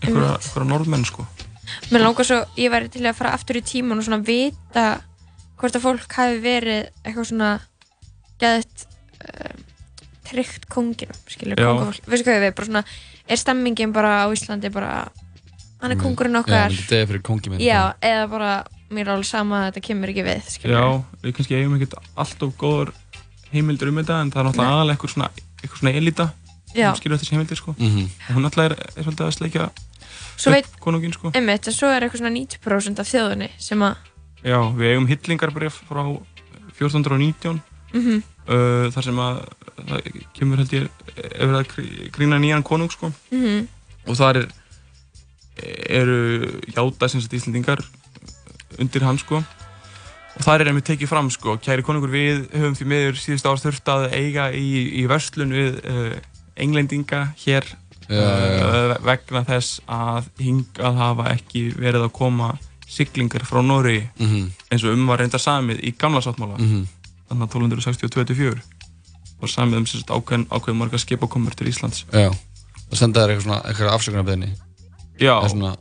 á 0.06 0.64
norðmenn 0.64 1.04
sko. 1.04 1.26
Mér 1.90 2.06
langar 2.06 2.24
svo, 2.24 2.38
ég 2.56 2.72
væri 2.72 2.88
til 2.94 3.04
að 3.04 3.18
fara 3.18 3.34
aftur 3.36 3.58
í 3.58 3.64
tíman 3.66 4.00
og 4.00 4.06
svona 4.06 4.22
vita 4.24 4.86
hvort 5.56 5.78
að 5.78 5.86
fólk 5.86 6.18
hafi 6.18 6.40
verið 6.44 6.90
eitthvað 7.02 7.28
svona 7.30 7.50
gæðið 8.40 8.84
uh, 9.26 9.54
tryggt 10.26 10.66
konginum, 10.72 11.18
skilur, 11.30 11.60
kongafólk 11.60 12.10
veistu 12.10 12.28
hvað 12.28 12.42
við, 12.44 12.54
bara 12.58 12.68
svona, 12.70 12.82
er 13.26 13.40
stemmingin 13.40 13.94
bara 13.96 14.12
á 14.22 14.26
Íslandi 14.34 14.70
bara, 14.74 14.92
hann 15.82 15.94
er 15.94 16.00
kongurinn 16.00 16.40
okkar 16.40 16.72
Já, 16.72 16.80
þetta 16.80 17.00
er 17.00 17.10
fyrir 17.12 17.24
kongi 17.26 17.52
minn 17.52 17.62
Já, 17.62 17.80
eða 18.04 18.26
bara, 18.32 18.52
mér 18.90 19.06
er 19.06 19.14
alveg 19.16 19.30
sama 19.30 19.62
að 19.62 19.68
þetta 19.70 19.84
kemur 19.88 20.12
ekki 20.12 20.26
við, 20.26 20.50
skilur 20.56 20.76
Já, 20.76 20.86
við 21.22 21.36
kannski 21.38 21.60
eigum 21.60 21.78
ekkert 21.78 21.98
alltaf 22.14 22.56
góður 22.60 22.92
heimildur 23.52 23.92
um 23.92 24.02
þetta, 24.02 24.20
en 24.20 24.34
það 24.34 24.42
er 24.42 24.48
náttúrulega 24.50 24.76
aðalega 24.76 24.96
eitthvað 24.96 25.14
svona, 25.14 25.30
eitthvað 25.62 25.82
svona 25.82 25.96
elita 26.00 26.28
sem 26.76 26.98
skilur 27.00 27.20
þessi 27.20 27.36
heimildir, 27.36 27.60
sko. 27.60 27.74
Mm 27.78 27.92
-hmm. 27.92 28.08
og 28.28 28.36
hún 28.36 28.44
náttúrulega 28.44 28.74
er, 28.74 28.90
er 28.96 29.06
svolítið 29.06 29.26
að 29.26 29.36
sleikja 29.36 29.68
upp 30.50 30.80
konungin, 30.80 31.14
sko. 31.14 31.30
Einmitt, 31.32 31.68
en 31.70 31.72
svo 31.72 31.88
er 31.88 32.04
eitthvað 32.04 32.20
svona 32.20 32.34
90% 32.34 33.00
af 33.00 33.08
þjóðunni 33.08 33.48
sem 33.56 33.82
að 33.86 33.94
Já, 34.44 34.60
við 34.76 34.92
eigum 34.92 35.08
hillingarbref 35.10 35.80
frá 35.88 36.02
1419 36.76 37.60
mm 37.92 38.00
-hmm. 38.00 38.22
uh, 38.48 38.90
þar 38.92 39.04
sem 39.04 39.18
að 39.18 39.40
það 39.76 40.08
kemur 40.36 40.60
held 40.62 40.72
ég 40.72 40.88
ef 41.16 41.50
það 41.50 41.64
grína 42.12 42.38
nýjan 42.38 42.62
konung 42.62 42.92
sko 42.92 43.12
mm 43.30 43.42
-hmm. 43.42 43.66
og 44.06 44.16
þar 44.16 44.36
er, 44.36 44.48
eru 45.88 46.60
hjáta 46.74 47.08
sem 47.08 47.20
sagt 47.20 47.32
íslendingar 47.32 47.80
undir 48.78 49.02
hann 49.02 49.18
sko 49.18 49.42
og 50.36 50.44
þar 50.44 50.60
er 50.60 50.68
einmitt 50.68 50.84
tekið 50.84 51.08
fram 51.08 51.30
sko 51.30 51.56
kæri 51.56 51.82
konungur 51.82 52.12
við 52.12 52.48
höfum 52.52 52.76
því 52.76 52.86
meður 52.86 53.16
síðust 53.20 53.46
árs 53.46 53.64
þurft 53.64 53.88
að 53.88 54.12
eiga 54.12 54.52
í, 54.52 55.00
í 55.00 55.06
verslun 55.06 55.52
við 55.52 55.80
uh, 55.84 56.16
englendinga 56.56 57.32
hér 57.44 57.64
já, 58.08 58.20
já. 58.20 58.64
Uh, 58.66 58.94
vegna 59.04 59.44
þess 59.44 59.80
að 59.86 60.28
hingað 60.38 60.94
hafa 61.00 61.30
ekki 61.32 61.70
verið 61.76 62.08
að 62.08 62.12
koma 62.12 62.58
siglingar 62.86 63.44
frá 63.44 63.62
Nóri 63.62 64.08
mm 64.18 64.26
-hmm. 64.26 64.50
eins 64.70 64.84
og 64.84 64.92
um 64.92 65.06
var 65.06 65.18
reyndar 65.18 65.40
samið 65.40 65.80
í 65.82 65.94
gamla 65.98 66.20
sáttmála. 66.20 66.58
Mm 66.58 66.66
-hmm. 66.66 66.86
þannig 67.28 67.42
að 67.42 67.52
1262-24 67.54 68.60
var 69.40 69.48
samið 69.48 69.76
um 69.76 69.84
ákveðin, 69.84 70.46
ákveðin 70.50 70.78
marga 70.78 70.98
skipakomur 70.98 71.54
til 71.54 71.68
Íslands. 71.68 72.04
Já. 72.12 72.30
Það 72.90 72.98
senda 72.98 73.20
þér 73.20 73.30
eitthvað 73.30 73.42
svona, 73.42 73.60
eitthvað 73.66 73.94
afsökunarbeðni 73.94 74.48
Já. 75.20 75.44
Er 75.44 75.48
svona 75.48 75.76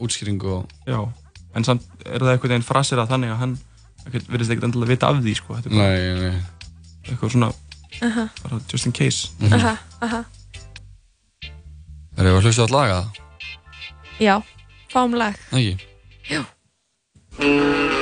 útskýring 0.00 0.42
og 0.44 0.68
Já, 0.86 1.08
en 1.54 1.64
samt 1.64 1.82
er 2.04 2.20
það 2.20 2.32
eitthvað 2.32 2.54
einn 2.56 2.66
frasir 2.66 2.98
að 2.98 3.12
þannig 3.14 3.30
að 3.34 3.40
hann 3.42 3.58
verðist 4.10 4.50
ekkert 4.50 4.64
endilega 4.64 4.94
vita 4.94 5.10
af 5.10 5.20
því 5.20 5.34
sko. 5.36 5.58
Nei, 5.70 6.14
nei 6.20 6.42
Eitthvað 7.08 7.32
svona, 7.32 7.48
uh 7.48 8.16
-huh. 8.16 8.28
bara 8.42 8.60
just 8.72 8.86
in 8.86 8.92
case. 8.92 9.28
Uh 9.40 9.52
-huh, 9.52 9.76
uh 10.02 10.12
-huh. 10.12 10.24
Er 12.16 12.24
það 12.24 12.36
að 12.36 12.42
hlusta 12.42 12.64
á 12.64 12.68
laga 12.70 12.94
það? 12.94 13.08
Já, 14.20 14.42
fáum 16.30 17.99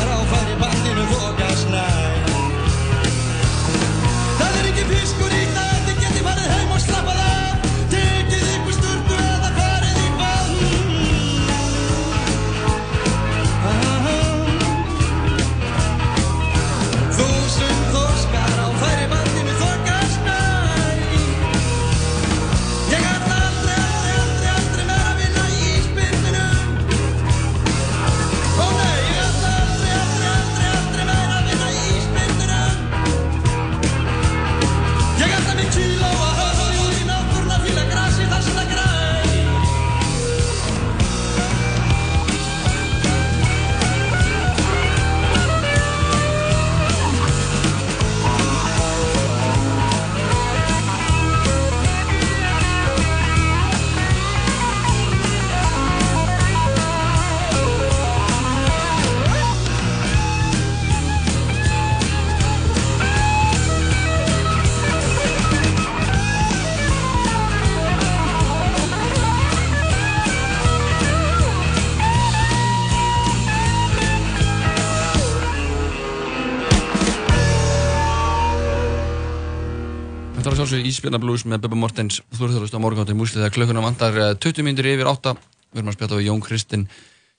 sjálfsög 80.60 80.84
Ísbjörnablús 80.90 81.46
með 81.48 81.62
Bubba 81.64 81.78
Mortens. 81.80 82.18
Þú 82.34 82.42
eru 82.44 82.54
þarfst 82.58 82.74
á 82.76 82.84
morgunáttu 82.84 83.14
í 83.14 83.16
múslið 83.16 83.46
þegar 83.46 83.54
klökkuna 83.54 83.84
vandar 83.84 84.16
20 84.36 84.60
eh, 84.60 84.64
mínutur 84.66 84.88
yfir 84.90 85.08
8 85.08 85.32
Við 85.70 85.80
erum 85.80 85.90
að 85.92 85.96
spjáta 85.96 86.18
á 86.18 86.26
Jón 86.26 86.42
Kristinn 86.44 86.84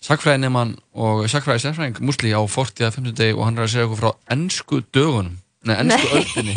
Sakfræðinemann 0.02 0.72
og 0.98 1.30
sakfræði 1.30 1.62
sérfræðing 1.68 1.98
múslið 2.02 2.34
á 2.34 2.42
40.50 2.50 3.14
deg 3.20 3.38
og 3.38 3.46
hann 3.46 3.58
er 3.60 3.66
að 3.68 3.74
segja 3.76 3.86
okkur 3.86 4.00
frá 4.00 4.12
ennsku 4.34 4.76
dögunum. 4.90 5.36
Nei, 5.70 5.76
ennsku 5.78 6.10
öldinni. 6.18 6.56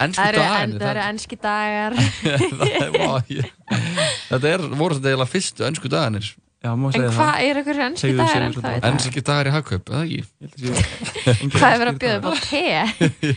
Ennsku 0.00 0.28
dagarnir 0.38 0.80
Það 0.80 0.92
eru 0.94 1.02
ennski 1.04 1.36
dagar. 1.42 1.92
Þetta 4.30 4.46
er, 4.54 4.60
voru 4.72 4.96
þetta 4.96 5.08
eiginlega 5.10 5.32
fyrstu 5.34 5.60
ennsku 5.68 5.88
dagarnir? 5.92 6.24
Já, 6.62 6.70
en 6.72 6.78
hvað 7.12 7.34
er 7.42 7.56
einhverju 7.60 7.84
ennski 7.90 8.14
dagar 8.16 8.42
en 8.46 8.56
það? 8.56 8.80
Ennski 8.88 9.20
dagar 9.26 9.46
í 9.50 9.52
hagkaup, 9.52 9.84
eða 9.92 10.04
ekki? 10.06 10.22
Hvað 11.52 11.68
er 11.68 11.76
verið 11.82 11.92
að 11.92 12.00
bjóða 12.06 12.16
upp 12.16 12.24
á 12.24 12.32
te? 12.46 12.64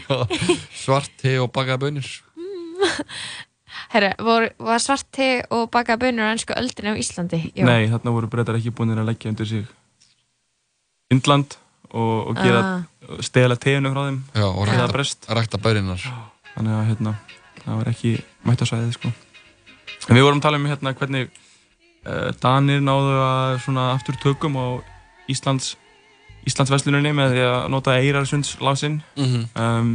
Svart 0.85 1.12
te 1.19 1.35
og 1.43 1.51
bakaða 1.51 1.83
bönir 1.83 2.07
Herru, 3.94 4.12
var 4.60 4.82
svart 4.84 5.08
te 5.13 5.29
og 5.53 5.70
bakaða 5.72 6.01
bönir 6.05 6.27
á 6.27 6.34
ennsku 6.34 6.55
öldinu 6.58 6.96
á 6.96 7.00
Íslandi? 7.00 7.41
Já. 7.55 7.65
Nei, 7.67 7.88
þarna 7.91 8.15
voru 8.15 8.29
breytar 8.32 8.58
ekki 8.60 8.74
búin 8.75 8.96
að 8.96 9.08
leggja 9.08 9.32
undir 9.32 9.50
sig 9.50 9.65
Indland 11.13 11.58
og, 11.91 12.32
og 12.32 12.39
gera 12.39 12.62
ah. 12.62 13.20
stela 13.24 13.55
teinu 13.55 13.91
frá 13.94 14.08
þeim 14.08 14.20
Já, 14.34 14.48
og 14.48 14.67
rækta, 14.67 15.36
rækta 15.38 15.62
böninar 15.62 16.01
Þannig 16.55 16.75
að 16.75 16.86
hérna, 16.89 17.13
það 17.62 17.79
var 17.82 17.89
ekki 17.91 18.12
mættasvæðið 18.48 18.94
sko. 18.96 19.10
En 20.08 20.15
við 20.15 20.24
vorum 20.24 20.39
að 20.39 20.46
tala 20.46 20.60
um 20.62 20.67
hérna 20.70 20.94
hvernig 20.96 21.25
uh, 22.08 22.29
Danir 22.39 22.84
náðu 22.84 23.17
að 23.20 23.55
svona 23.65 23.89
aftur 23.91 24.20
tökum 24.24 24.55
á 24.55 24.65
Íslands 25.32 25.74
Íslandsversluninni 26.46 27.12
með 27.17 27.34
því 27.34 27.46
að 27.50 27.67
nota 27.74 27.98
Eirarsundslásin 27.98 29.00
mm 29.17 29.25
-hmm. 29.25 29.46
um, 29.60 29.91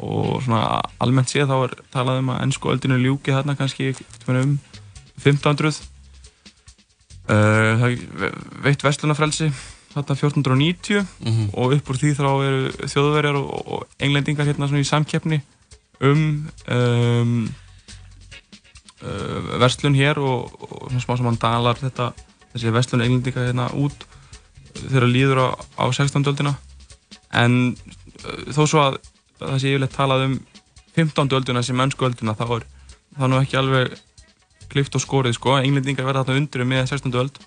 og 0.00 0.40
svona 0.44 0.80
almennt 1.02 1.30
séð 1.30 1.50
þá 1.50 1.56
er 1.66 1.74
talað 1.92 2.22
um 2.22 2.32
að 2.32 2.42
ennsku 2.46 2.72
öldinu 2.72 2.96
ljúki 3.00 3.34
þarna 3.34 3.56
kannski 3.58 3.92
um 4.26 4.56
1500 5.20 5.80
uh, 7.28 7.82
það 7.82 7.98
veitt 8.64 8.84
vestlunafrelsi 8.86 9.50
þarna 9.92 10.16
1490 10.16 11.00
mm 11.00 11.32
-hmm. 11.32 11.48
og 11.52 11.74
upp 11.76 11.90
úr 11.90 11.98
því 12.00 12.12
þá 12.16 12.28
eru 12.46 12.62
þjóðverjar 12.86 13.40
og, 13.40 13.86
englendingar 13.98 14.46
hérna 14.46 14.68
svona 14.68 14.84
í 14.84 14.88
samkeppni 14.88 15.40
um, 16.00 16.48
um 16.70 17.50
uh, 19.02 19.58
verslun 19.60 19.94
hér 19.94 20.18
og, 20.18 20.52
og 20.60 20.92
smá 20.92 21.16
saman 21.16 21.40
dalar 21.40 21.76
þetta 21.76 22.12
þessi 22.54 22.72
verslun 22.72 23.02
englendinga 23.04 23.46
hérna 23.46 23.70
út 23.74 24.06
þegar 24.88 25.10
líður 25.10 25.38
á, 25.44 25.48
á 25.76 25.84
16. 25.92 26.24
öldina 26.24 26.54
en 27.32 27.76
uh, 28.24 28.52
þó 28.54 28.66
svo 28.66 28.80
að 28.80 29.00
það 29.40 29.58
sé 29.62 29.72
yfirleitt 29.72 29.96
talað 29.96 30.26
um 30.26 30.36
15. 30.96 31.34
öldina 31.38 31.62
sem 31.64 31.78
mennsku 31.78 32.06
öldina 32.08 32.36
þá 32.38 32.46
er 32.58 32.66
það 33.16 33.30
nú 33.30 33.40
ekki 33.40 33.58
alveg 33.60 33.94
klift 34.70 34.94
og 34.94 35.02
skorið 35.02 35.36
sko, 35.36 35.56
englendingar 35.58 36.06
verða 36.06 36.24
þarna 36.24 36.42
undir 36.44 36.66
með 36.68 36.84
16. 36.92 37.16
öld 37.18 37.40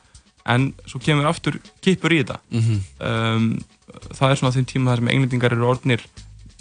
en 0.53 0.71
svo 0.89 0.99
kemur 1.03 1.29
aftur 1.29 1.59
kipur 1.83 2.11
í 2.11 2.19
þetta 2.23 2.39
mm 2.49 2.61
-hmm. 2.61 2.79
um, 3.09 3.45
það 4.11 4.29
er 4.31 4.39
svona 4.39 4.55
þeim 4.55 4.67
tíma 4.71 4.91
þar 4.91 5.01
sem 5.01 5.11
englendingar 5.13 5.55
eru 5.55 5.69
orðnir 5.69 6.03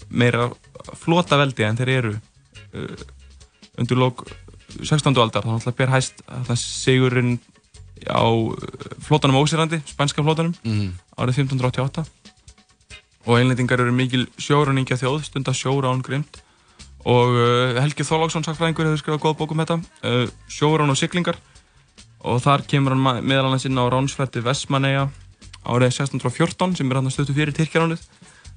meira 0.08 0.50
flota 0.94 1.38
veldi 1.38 1.64
en 1.66 1.76
þeir 1.76 1.88
eru 1.88 2.12
uh, 2.14 2.96
undir 3.78 3.98
lók 3.98 4.26
16. 4.82 5.18
aldar, 5.18 5.42
þannig 5.42 5.60
að 5.60 5.64
það 5.66 5.76
ber 5.76 5.90
hæst 5.92 6.22
sigurinn 6.56 7.40
á 8.08 8.24
flótanum 9.02 9.42
Ósirandi, 9.42 9.82
spænska 9.86 10.22
flótanum 10.22 10.54
mm 10.64 10.92
árið 11.16 11.44
1588 11.44 12.04
og 13.26 13.38
einlendingar 13.38 13.80
eru 13.82 13.94
mikil 13.94 14.26
sjóruningja 14.40 14.98
þjóð, 15.00 15.22
stundar 15.28 15.56
sjóra 15.56 15.92
án 15.92 16.02
grimt 16.02 16.42
og 17.02 17.34
uh, 17.34 17.80
Helgi 17.82 18.06
Þóláksson 18.06 18.44
sakfræðingur 18.46 18.88
hefur 18.88 19.00
skrifað 19.00 19.24
góð 19.24 19.38
bókum 19.40 19.62
þetta 19.62 19.78
uh, 20.06 20.26
sjórun 20.50 20.92
og 20.92 20.98
siglingar 20.98 21.38
og 22.22 22.42
þar 22.42 22.66
kemur 22.70 22.94
hann 22.94 23.26
meðal 23.26 23.48
annars 23.48 23.66
inn 23.66 23.78
á 23.78 23.86
ránsfætti 23.90 24.42
Vestmanneia 24.44 25.08
árið 25.62 25.90
1614 25.90 26.78
sem 26.78 26.90
er 26.90 27.00
hann 27.00 27.10
stöttu 27.14 27.34
fyrir 27.34 27.54
Tyrkjaránið 27.56 28.04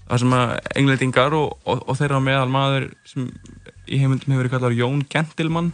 þar 0.06 0.22
sem 0.22 0.36
að 0.38 0.54
englendingar 0.82 1.34
og, 1.38 1.56
og, 1.66 1.82
og 1.90 1.98
þeirra 1.98 2.22
meðal 2.22 2.52
maður 2.54 2.92
sem 3.10 3.32
í 3.86 4.02
heimildum 4.02 4.34
hefur 4.34 4.44
verið 4.44 4.54
kallar 4.54 4.78
Jón 4.78 5.02
Gentilmann 5.10 5.72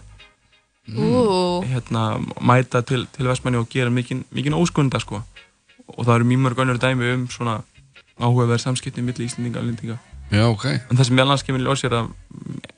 mm. 0.88 1.68
hérna, 1.72 2.06
mæta 2.40 2.84
til, 2.88 3.06
til 3.12 3.28
Vestmanni 3.28 3.60
og 3.60 3.68
gera 3.72 3.92
mikinn 3.92 4.58
óskunda 4.58 5.00
sko. 5.04 5.22
og 5.92 6.06
það 6.06 6.16
eru 6.16 6.30
mjög 6.32 6.44
mörg 6.46 6.64
önnur 6.64 6.80
dæmi 6.80 7.14
um 7.14 7.28
svona 7.28 7.60
áhugaverð 8.22 8.64
samskipti 8.64 9.04
millir 9.06 9.28
Íslandinga 9.28 9.60
og 9.60 9.66
Englendinga 9.68 10.00
Já, 10.32 10.46
ok. 10.48 10.66
En 10.88 10.96
það 10.96 11.08
sem 11.10 11.18
ég 11.20 11.26
alveg 11.26 11.42
skemmir 11.42 11.66
ljós 11.66 11.84
er 11.88 11.96
að 11.98 12.12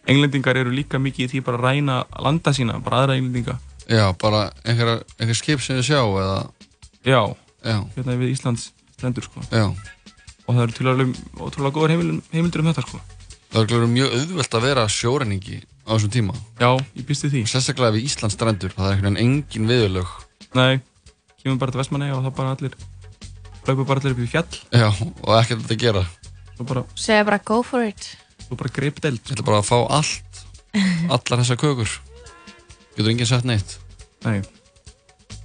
Englendingar 0.09 0.57
eru 0.57 0.73
líka 0.73 0.99
mikið 1.01 1.25
í 1.27 1.31
því 1.33 1.43
bara 1.45 1.59
að 1.59 1.65
ræna 1.67 1.97
landa 2.25 2.53
sína, 2.55 2.79
bara 2.83 3.03
aðra 3.03 3.17
Englendinga 3.19 3.59
Já, 3.91 4.05
bara 4.19 4.45
einhver, 4.63 5.03
einhver 5.19 5.37
skip 5.37 5.61
sem 5.61 5.77
þið 5.77 5.89
sjá 5.91 5.99
eða 6.01 6.37
Já, 7.03 7.21
Já. 7.61 7.77
hérna 7.97 8.17
við 8.21 8.33
Íslands 8.33 8.71
strendur 8.95 9.27
sko 9.27 9.43
Já. 9.51 9.67
og 9.69 10.55
það 10.55 10.63
eru 10.65 10.77
til 10.79 10.89
alveg 10.93 11.19
ótrúlega 11.37 11.75
góðar 11.77 11.93
heimildur 12.33 12.63
um 12.63 12.71
þetta 12.71 12.87
sko 12.87 13.03
Það 13.53 13.69
er 13.77 13.83
mjög 13.85 14.13
auðvelt 14.17 14.55
að 14.57 14.63
vera 14.65 14.83
sjórenningi 14.89 15.59
á 15.85 15.93
þessum 15.93 16.11
tíma. 16.13 16.33
Já, 16.57 16.71
ég 16.97 17.05
býsti 17.05 17.29
því. 17.29 17.43
Sérstaklega 17.51 17.93
við 17.93 18.07
Íslands 18.07 18.33
strendur, 18.33 18.73
það 18.73 18.87
er 18.87 18.95
einhvern 18.95 19.17
veginn 19.19 19.35
engin 19.43 19.67
viðurlög. 19.69 20.13
Nei, 20.57 20.79
kemur 21.43 21.59
bara 21.61 21.75
til 21.75 21.81
Vestmanni 21.83 22.07
og 22.15 22.23
það 22.25 22.33
bara 22.39 22.55
allir, 22.55 22.77
hlaupur 23.65 23.87
bara 23.87 24.01
allir 24.01 24.15
upp 24.15 24.23
í 24.23 24.29
fjall. 24.29 24.59
Já, 24.71 24.89
og 24.91 25.35
ekkert 25.39 25.63
þetta 25.63 25.77
að 25.77 25.83
gera. 25.85 26.03
Svo 26.53 26.67
bara... 26.69 26.85
Segja 26.95 27.27
bara 27.27 27.39
go 27.43 27.61
for 27.65 27.85
it. 27.87 28.09
Svo 28.47 28.57
bara 28.59 28.73
greip 28.73 28.99
delt. 29.03 29.21
Ég 29.27 29.37
ætla 29.37 29.47
bara 29.47 29.61
að 29.63 29.69
fá 29.69 29.77
allt, 29.99 30.43
allar 31.09 31.43
þessar 31.43 31.61
kökur. 31.61 31.93
Getur 32.97 33.13
enginn 33.13 33.29
sett 33.29 33.47
neitt. 33.47 33.77
Nei. 34.25 34.41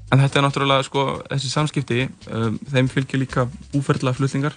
En 0.09 0.23
þetta 0.23 0.41
er 0.41 0.45
náttúrulega, 0.47 0.89
sko, 0.89 1.07
þessi 1.29 1.53
samskipti, 1.53 2.09
um, 2.33 2.59
þeim 2.73 2.89
fylgir 2.93 3.21
líka 3.21 3.49
úferðla 3.77 4.15
flutningar 4.17 4.57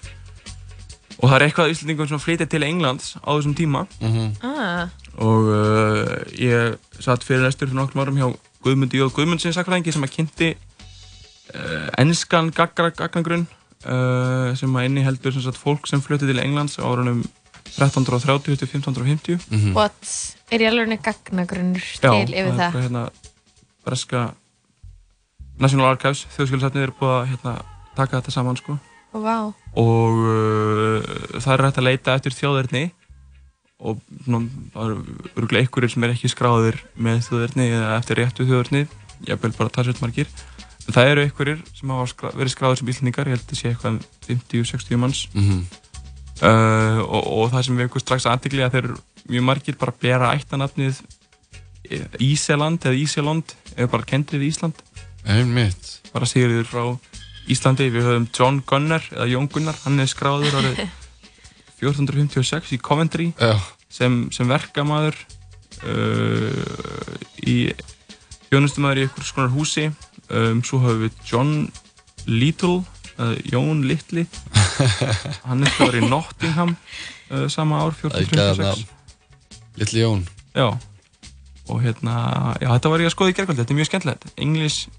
og 1.22 1.30
það 1.30 1.36
er 1.36 1.44
eitthvað 1.46 1.72
Íslandingum 1.72 2.08
sem 2.10 2.20
flytja 2.22 2.48
til 2.50 2.64
Englands 2.66 3.14
á 3.22 3.30
þessum 3.30 3.54
tíma 3.54 3.84
mm 4.00 4.12
-hmm. 4.12 4.30
ah. 4.42 4.88
og 5.14 5.42
uh, 5.46 6.16
ég 6.34 6.78
satt 6.98 7.24
fyrir 7.24 7.42
næstur 7.42 7.68
fyrir 7.68 7.78
nokkrum 7.78 8.02
árum 8.02 8.18
hjá 8.18 8.28
Guðmundi 8.62 8.98
Jóð 8.98 9.14
Guðmundssins 9.14 9.54
sakfræðingi 9.54 9.92
sem 9.92 10.02
að 10.02 10.14
kynnti 10.16 10.56
ennskan 11.98 12.50
gagnagrunn 12.54 13.46
uh, 13.86 14.52
sem 14.58 14.76
að 14.76 14.88
inni 14.88 15.04
heldur 15.06 15.34
sem 15.34 15.44
sagt, 15.44 15.60
fólk 15.60 15.88
sem 15.90 16.02
flytti 16.04 16.28
til 16.28 16.42
Englands 16.42 16.78
á 16.78 16.86
árunum 16.86 17.24
1330 17.72 18.56
til 18.60 18.68
1550 18.68 19.38
mm 19.50 19.58
-hmm. 19.58 19.74
What? 19.74 20.36
Er 20.50 20.60
ég 20.60 20.68
alveg 20.68 21.02
gagnagrunnur 21.02 21.80
til 22.00 22.34
yfir 22.34 22.52
það? 22.52 22.58
Já, 22.58 22.72
það 22.72 22.76
er 22.76 22.82
hérna 22.82 23.10
breska 23.84 24.34
National 25.58 25.86
Archives, 25.86 26.26
þjóðskjölusafnið 26.36 26.82
er 26.82 26.92
búið 27.00 27.14
að 27.20 27.28
hérna, 27.30 27.62
taka 27.96 28.20
þetta 28.20 28.30
saman 28.30 28.56
sko 28.56 28.78
Wow. 29.12 29.52
og 29.76 30.12
uh, 30.24 31.02
það 31.40 31.52
er 31.52 31.64
hægt 31.64 31.78
að 31.78 31.84
leita 31.84 32.14
eftir 32.14 32.32
þjóðverðni 32.32 32.90
og 33.78 33.98
ná, 34.26 34.38
það 34.72 34.84
eru 34.86 35.02
örgulega 35.36 35.62
einhverjir 35.66 35.92
sem 35.92 36.04
er 36.04 36.14
ekki 36.14 36.30
skráðir 36.32 36.78
með 36.96 37.20
þjóðverðni 37.26 37.66
eða 37.76 37.98
eftir 37.98 38.16
réttu 38.16 38.46
þjóðverðni 38.48 38.86
ég 39.28 39.42
vil 39.42 39.52
bara 39.52 39.68
tala 39.68 39.84
svolítið 39.84 40.04
margir 40.06 40.28
það 40.88 41.12
eru 41.12 41.24
einhverjir 41.26 41.62
sem 41.76 41.94
hafa 41.94 42.10
skra 42.10 42.32
verið 42.34 42.54
skráðir 42.54 42.80
sem 42.80 42.92
íslendingar 42.92 43.30
ég 43.30 43.36
held 43.36 43.44
að 43.44 43.52
það 43.52 43.60
sé 43.60 43.72
eitthvað 43.72 43.98
50-60 44.28 45.00
manns. 45.02 45.24
Mm 45.32 45.48
-hmm. 45.48 45.64
uh, 46.42 47.00
og, 47.06 47.26
og 47.38 47.50
það 47.52 47.66
sem 47.66 47.76
við 47.76 47.86
eitthvað 47.86 48.06
strax 48.06 48.28
aðtikli 48.30 48.64
að 48.64 48.76
þeir 48.76 48.84
eru 48.84 49.00
mjög 49.28 49.44
margir 49.48 49.78
bara 49.78 49.98
bera 50.00 50.32
ættanatnið 50.34 51.02
Íseland 52.22 52.84
eða 52.86 52.96
Íseland 52.96 53.54
eða 53.76 53.90
bara 53.90 54.08
kendrið 54.08 54.46
í 54.46 54.50
Ísland. 54.52 54.74
Einmitt. 55.28 56.00
Bara 56.12 56.26
sigriður 56.26 56.66
frá 56.66 56.84
Íslandi, 57.50 57.90
við 57.90 58.06
höfum 58.06 58.28
John 58.30 58.62
Gunnar 58.66 59.02
eða 59.10 59.26
Jón 59.26 59.48
Gunnar, 59.50 59.76
hann 59.84 60.00
er 60.00 60.10
skráður 60.10 60.60
árið 60.60 60.82
1456 61.82 62.76
í 62.76 62.78
Coventry 62.78 63.32
sem, 63.90 64.28
sem 64.30 64.48
verkamæður 64.48 65.16
uh, 65.82 67.16
í 67.42 67.72
þjónustumæður 68.46 69.00
í 69.00 69.06
einhvers 69.08 69.34
konar 69.34 69.52
húsi 69.54 69.88
um, 70.32 70.62
svo 70.66 70.80
höfum 70.82 71.04
við 71.06 71.20
John 71.28 71.52
Little 72.26 72.82
uh, 73.18 73.36
Jón 73.52 73.84
Littli 73.88 74.26
hann 75.46 75.66
er 75.66 75.98
í 75.98 76.02
Nottingham 76.08 76.76
uh, 77.30 77.46
sama 77.52 77.82
ár 77.84 77.94
1456 77.96 78.86
Littli 79.80 80.02
Jón. 80.02 80.26
Já. 80.52 80.68
Og 81.70 81.78
hérna, 81.80 82.56
já 82.60 82.68
þetta 82.74 82.90
var 82.92 83.00
ég 83.00 83.08
að 83.08 83.14
skoða 83.14 83.32
í 83.32 83.36
gerðkvöld 83.38 83.60
þetta 83.62 83.72
er 83.72 83.78
mjög 83.78 83.88
skemmtilegt, 83.88 84.24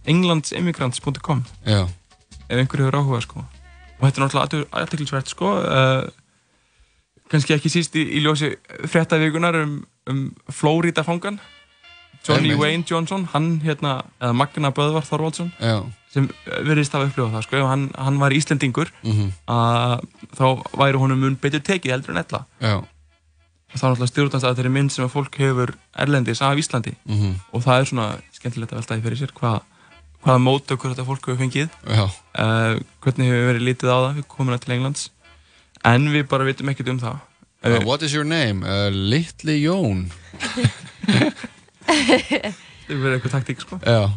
englandsemmigrants.com 0.10 1.44
ef 1.68 2.58
einhverju 2.58 2.88
hefur 2.88 3.00
áhuga 3.00 3.22
sko. 3.24 3.44
og 3.44 4.06
þetta 4.08 4.18
er 4.18 4.24
náttúrulega 4.24 4.70
aðteklisvært 4.80 5.32
sko. 5.32 5.52
uh, 5.62 6.08
kannski 7.32 7.56
ekki 7.58 7.72
síst 7.72 7.98
í, 8.00 8.06
í 8.18 8.24
ljósi 8.24 8.54
fréttavíkunar 8.90 9.60
um, 9.64 9.76
um 10.10 10.24
Flórida 10.50 11.06
fangan 11.06 11.40
Johnny. 12.24 12.56
Wayne 12.56 12.86
Johnson 12.88 13.28
hann 13.34 13.60
hérna, 13.64 14.04
eða 14.22 14.34
Magna 14.40 14.72
Böðvar 14.72 15.06
Þorvaldsson 15.08 15.52
Já. 15.60 15.84
sem 16.14 16.30
verðist 16.46 16.96
að 16.96 17.10
upplifa 17.10 17.34
það 17.34 17.46
sko. 17.48 17.66
hann, 17.68 17.90
hann 17.98 18.20
var 18.22 18.36
íslendingur 18.36 18.92
mm 19.04 19.12
-hmm. 19.12 19.30
að 19.48 20.08
þá 20.38 20.46
væri 20.80 21.02
honum 21.02 21.20
mun 21.20 21.36
betur 21.36 21.60
tekið 21.60 21.92
heldur 21.92 22.16
en 22.16 22.24
ella 22.24 22.46
Já. 22.62 22.76
þá 23.76 23.84
er 23.84 23.90
náttúrulega 23.90 24.12
stjórnast 24.14 24.46
að 24.46 24.56
þetta 24.56 24.64
er 24.64 24.76
mynd 24.78 24.92
sem 24.92 25.06
að 25.06 25.16
fólk 25.18 25.38
hefur 25.38 25.76
erlendis 25.96 26.42
af 26.42 26.58
Íslandi 26.58 26.96
mm 27.06 27.20
-hmm. 27.20 27.34
og 27.52 27.64
það 27.64 27.80
er 27.80 27.86
svona 27.86 28.08
skemmtilegt 28.32 28.72
að 28.72 28.80
veltaði 28.80 29.02
fyrir 29.02 29.18
sér 29.18 29.34
hvað 29.34 29.62
hvaða 30.24 30.40
mótökur 30.40 30.94
þetta 30.94 31.06
fólk 31.06 31.28
hefur 31.28 31.42
fengið 31.42 31.70
uh, 31.84 32.80
hvernig 33.04 33.28
hefur 33.28 33.48
verið 33.52 33.68
lítið 33.68 33.92
á 33.92 33.98
það 34.00 34.16
við 34.18 34.28
komum 34.28 34.60
til 34.60 34.74
Englands 34.74 35.12
en 35.84 36.10
við 36.14 36.28
bara 36.32 36.48
vitum 36.48 36.70
ekkert 36.72 36.94
um 36.94 37.00
það 37.00 37.18
uh, 37.64 37.80
What 37.84 38.02
is 38.02 38.14
your 38.14 38.24
name? 38.24 38.64
Uh, 38.64 38.90
Little 38.90 39.58
Jón 39.60 40.08
Það 41.88 42.94
verður 42.94 43.18
eitthvað 43.18 43.36
taktík 43.38 43.64
sko 43.64 43.80
Já. 43.84 44.10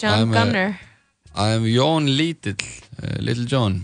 John 0.00 0.18
I'm 0.24 0.34
Gunner 0.34 0.74
I 1.34 1.56
am 1.58 1.64
Jón 1.66 2.10
Little 2.18 2.54
Little 3.18 3.46
John 3.50 3.80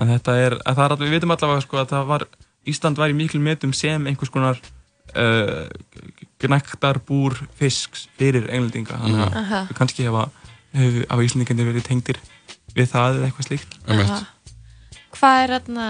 en 0.00 0.08
þetta 0.14 0.36
er, 0.40 0.56
það 0.64 0.84
er 0.84 0.94
að 0.94 1.02
við 1.04 1.16
vitum 1.16 1.34
allavega 1.34 1.64
sko 1.64 1.80
að 1.82 1.90
það 1.94 2.06
var 2.12 2.26
Ísland 2.70 3.00
var 3.00 3.12
í 3.12 3.16
miklu 3.16 3.40
metum 3.42 3.72
sem 3.76 4.06
einhvers 4.08 4.32
konar 4.32 4.60
gnektarbúr 6.40 7.36
fisks 7.58 8.06
fyrir 8.18 8.46
englendinga 8.48 8.98
þannig 9.00 9.24
að 9.24 9.38
Aha. 9.40 9.60
við 9.68 9.78
kannski 9.80 10.06
hefa, 10.06 10.26
hefa, 10.76 11.04
hafa 11.10 11.26
íslendingarnir 11.26 11.70
verið 11.72 11.86
tengdir 11.88 12.20
við 12.76 12.90
það 12.92 13.18
eða 13.18 13.30
eitthvað 13.30 13.48
slíkt 13.48 13.76
Aha. 13.90 14.20
Hvað 15.16 15.42
er 15.42 15.54
þarna 15.56 15.88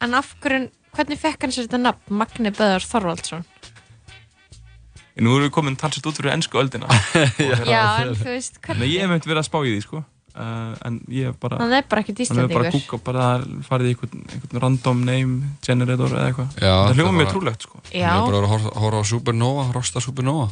en 0.00 0.16
af 0.16 0.32
hverju, 0.40 0.70
hvernig 0.96 1.20
fekk 1.20 1.44
hann 1.44 1.54
sér 1.54 1.68
þetta 1.68 1.82
nafn 1.84 2.18
Magni 2.22 2.54
Böðar 2.56 2.86
Þorvaldsson? 2.88 3.44
Nú 5.18 5.34
erum 5.34 5.48
við 5.48 5.52
komin 5.56 5.76
talsett 5.78 6.06
út 6.06 6.16
fyrir 6.16 6.32
ennsku 6.36 6.60
öldina. 6.60 6.86
Já, 7.50 7.56
Já 7.66 7.82
en 8.04 8.14
þú 8.14 8.30
veist 8.30 8.60
hvernig... 8.62 8.84
Nei, 8.84 8.94
ég 8.94 9.04
hef 9.04 9.10
myndið 9.10 9.32
verið 9.32 9.42
að 9.42 9.48
spá 9.48 9.58
í 9.60 9.72
því 9.72 9.84
sko. 9.84 10.02
Uh, 10.30 10.76
en 10.86 11.00
ég 11.10 11.34
bara 11.42 11.56
hann 11.58 11.72
er 11.74 11.82
bara 11.90 12.04
ekkert 12.04 12.20
íslendingur 12.22 12.54
hann 12.54 12.68
er 12.68 12.70
bara 12.70 12.70
kúk 12.70 12.92
og 12.94 13.00
bara 13.02 13.24
farið 13.66 13.88
í 13.88 13.94
einhvern, 13.96 14.20
einhvern 14.30 14.62
random 14.62 15.00
name 15.02 15.48
generator 15.66 16.14
eða 16.14 16.28
eitthvað. 16.28 16.52
Það 16.62 17.00
hljóma 17.00 17.14
mjög 17.16 17.32
trúlegt 17.32 17.66
sko. 17.66 17.82
Ég 17.90 18.06
er 18.06 18.22
bara 18.28 18.40
að 18.46 18.68
horfa 18.78 19.02
á 19.02 19.10
Supernova, 19.10 19.66
Rosta 19.74 20.02
Supernova. 20.04 20.46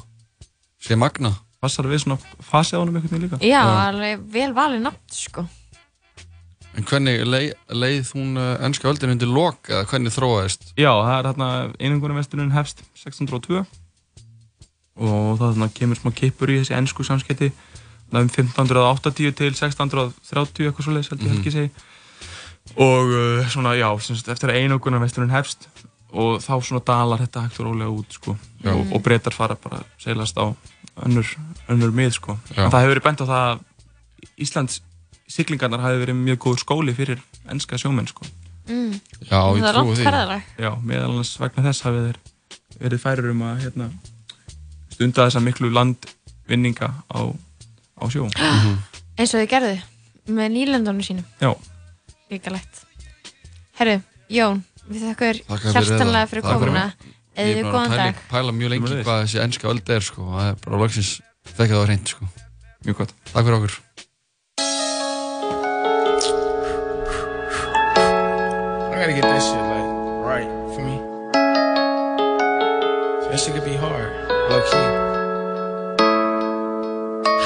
Sé 0.83 0.99
magna. 0.99 1.31
Passar 1.63 1.87
við 1.91 2.03
svona 2.05 2.19
fasið 2.43 2.75
á 2.75 2.79
hann 2.83 2.91
um 2.91 2.99
einhvern 2.99 3.15
veginn 3.15 3.29
líka. 3.29 3.41
Já, 3.47 3.63
já. 3.63 3.79
alveg 3.87 4.27
vel 4.35 4.51
valið 4.59 4.85
nátt 4.89 5.15
sko. 5.15 5.47
En 6.79 6.87
hvernig 6.87 7.23
leið, 7.27 7.49
leið 7.75 8.15
hún 8.19 8.39
ennska 8.39 8.91
öldin 8.91 9.15
undir 9.15 9.31
lok 9.31 9.71
eða 9.71 9.87
hvernig 9.91 10.15
þróaðist? 10.15 10.73
Já, 10.75 10.91
það 10.91 11.15
er 11.17 11.31
hérna 11.31 11.49
einungunum 11.79 12.19
vesturinn 12.19 12.55
hefst 12.55 12.83
1602 12.99 13.63
og 14.99 15.39
það 15.39 15.69
kemur 15.75 16.01
smá 16.01 16.13
kipur 16.15 16.51
í 16.51 16.61
þessi 16.61 16.77
ennsku 16.79 17.07
samskipti 17.07 17.53
um 18.09 18.29
1580 18.29 19.35
til 19.37 19.53
1630 19.53 20.69
eitthvað 20.69 20.85
svolítið, 20.85 21.11
held 21.11 21.23
ég 21.23 21.31
-hmm. 21.31 21.39
ekki 21.39 21.51
segi 21.51 21.71
og 22.77 23.05
uh, 23.07 23.49
svona, 23.49 23.75
já, 23.75 23.89
semst, 24.01 24.29
eftir 24.29 24.51
að 24.51 24.61
einogunar 24.63 25.01
vesturinn 25.01 25.33
hefst 25.33 25.69
og 26.13 26.41
þá 26.41 26.53
svona 26.65 26.83
dalar 26.85 27.21
þetta 27.21 27.45
hægt 27.45 27.61
og 27.61 27.67
rólega 27.69 27.93
út 27.93 28.13
sko. 28.17 28.37
og, 28.65 28.93
og 28.93 29.03
breytar 29.03 29.35
fara 29.35 29.57
bara 29.61 29.83
seglast 30.01 30.37
á 30.41 30.55
önnur, 31.05 31.37
önnur 31.69 31.93
mið 31.93 32.13
sko. 32.17 32.39
en 32.57 32.71
það 32.71 32.81
hefur 32.81 32.95
verið 32.95 33.05
bent 33.05 33.21
á 33.21 33.27
það 33.27 33.45
að 33.49 33.65
Íslands 34.39 34.81
siglingarnar 35.29 35.81
hafi 35.85 36.01
verið 36.01 36.17
mjög 36.17 36.39
góð 36.39 36.63
skóli 36.65 36.95
fyrir 36.97 37.21
ennska 37.51 37.79
sjómenn 37.79 38.09
sko. 38.09 38.25
mm. 38.69 39.01
Já, 39.29 39.41
ég 39.57 39.69
trúi 39.73 39.97
því 39.97 40.43
Já, 40.59 40.71
meðal 40.83 41.11
annars 41.13 41.35
vegna 41.41 41.67
þess 41.69 41.85
hafið 41.85 42.07
þeir 42.09 42.21
verið 42.79 43.05
færir 43.05 43.31
um 43.33 43.43
að 43.43 43.61
hérna, 43.67 43.91
stunda 44.99 45.29
þessa 45.29 45.45
miklu 45.47 45.71
landvinninga 45.71 46.91
á, 47.07 47.21
á 47.31 48.05
sjó. 48.11 48.27
Mm 48.27 48.59
-hmm. 48.67 48.77
eins 49.17 49.35
og 49.35 49.41
þið 49.41 49.51
gerðu 49.55 49.75
með 50.35 50.49
nýlendunum 50.59 51.05
sínum. 51.07 51.25
Já. 51.41 51.55
Líka 52.29 52.51
lett 52.53 52.83
Herru, 53.79 54.01
Jón 54.29 54.59
Við 54.89 55.05
þakkum 55.07 55.73
hjartanlega 55.73 56.29
fyrir 56.29 56.45
komuna 56.45 56.85
Eða 57.39 57.55
við 57.55 57.69
góðan 57.71 57.95
dag 57.95 58.01
Ég 58.03 58.03
er 58.03 58.03
bara 58.03 58.11
að 58.11 58.23
pæla 58.33 58.53
mjög 58.53 58.73
lengi 58.75 59.03
hvað 59.07 59.21
þessi 59.23 59.41
ennska 59.45 59.69
öll 59.71 59.83
er 59.95 60.05
sko. 60.05 60.25
Og 60.27 60.35
það 60.37 60.49
er 60.51 60.57
bara 60.65 60.81
loksins 60.83 61.11
þekkið 61.55 61.75
það 61.77 61.79
á 61.79 61.87
hreint 61.87 62.13
sko. 62.13 62.29
Mjög 62.85 62.97
gott. 62.99 63.13
Takk 63.31 63.45
fyrir 63.47 63.59
okkur. 63.59 63.77
I 68.91 68.97
gotta 68.99 69.15
get 69.15 69.23
that 69.23 69.43
shit 69.47 69.63
like 69.71 69.91
right 70.27 70.51
for 70.75 70.83
me. 70.83 70.97
That 73.31 73.39
shit 73.39 73.55
could 73.55 73.65
be 73.65 73.77
hard, 73.79 74.11
Love. 74.49 75.08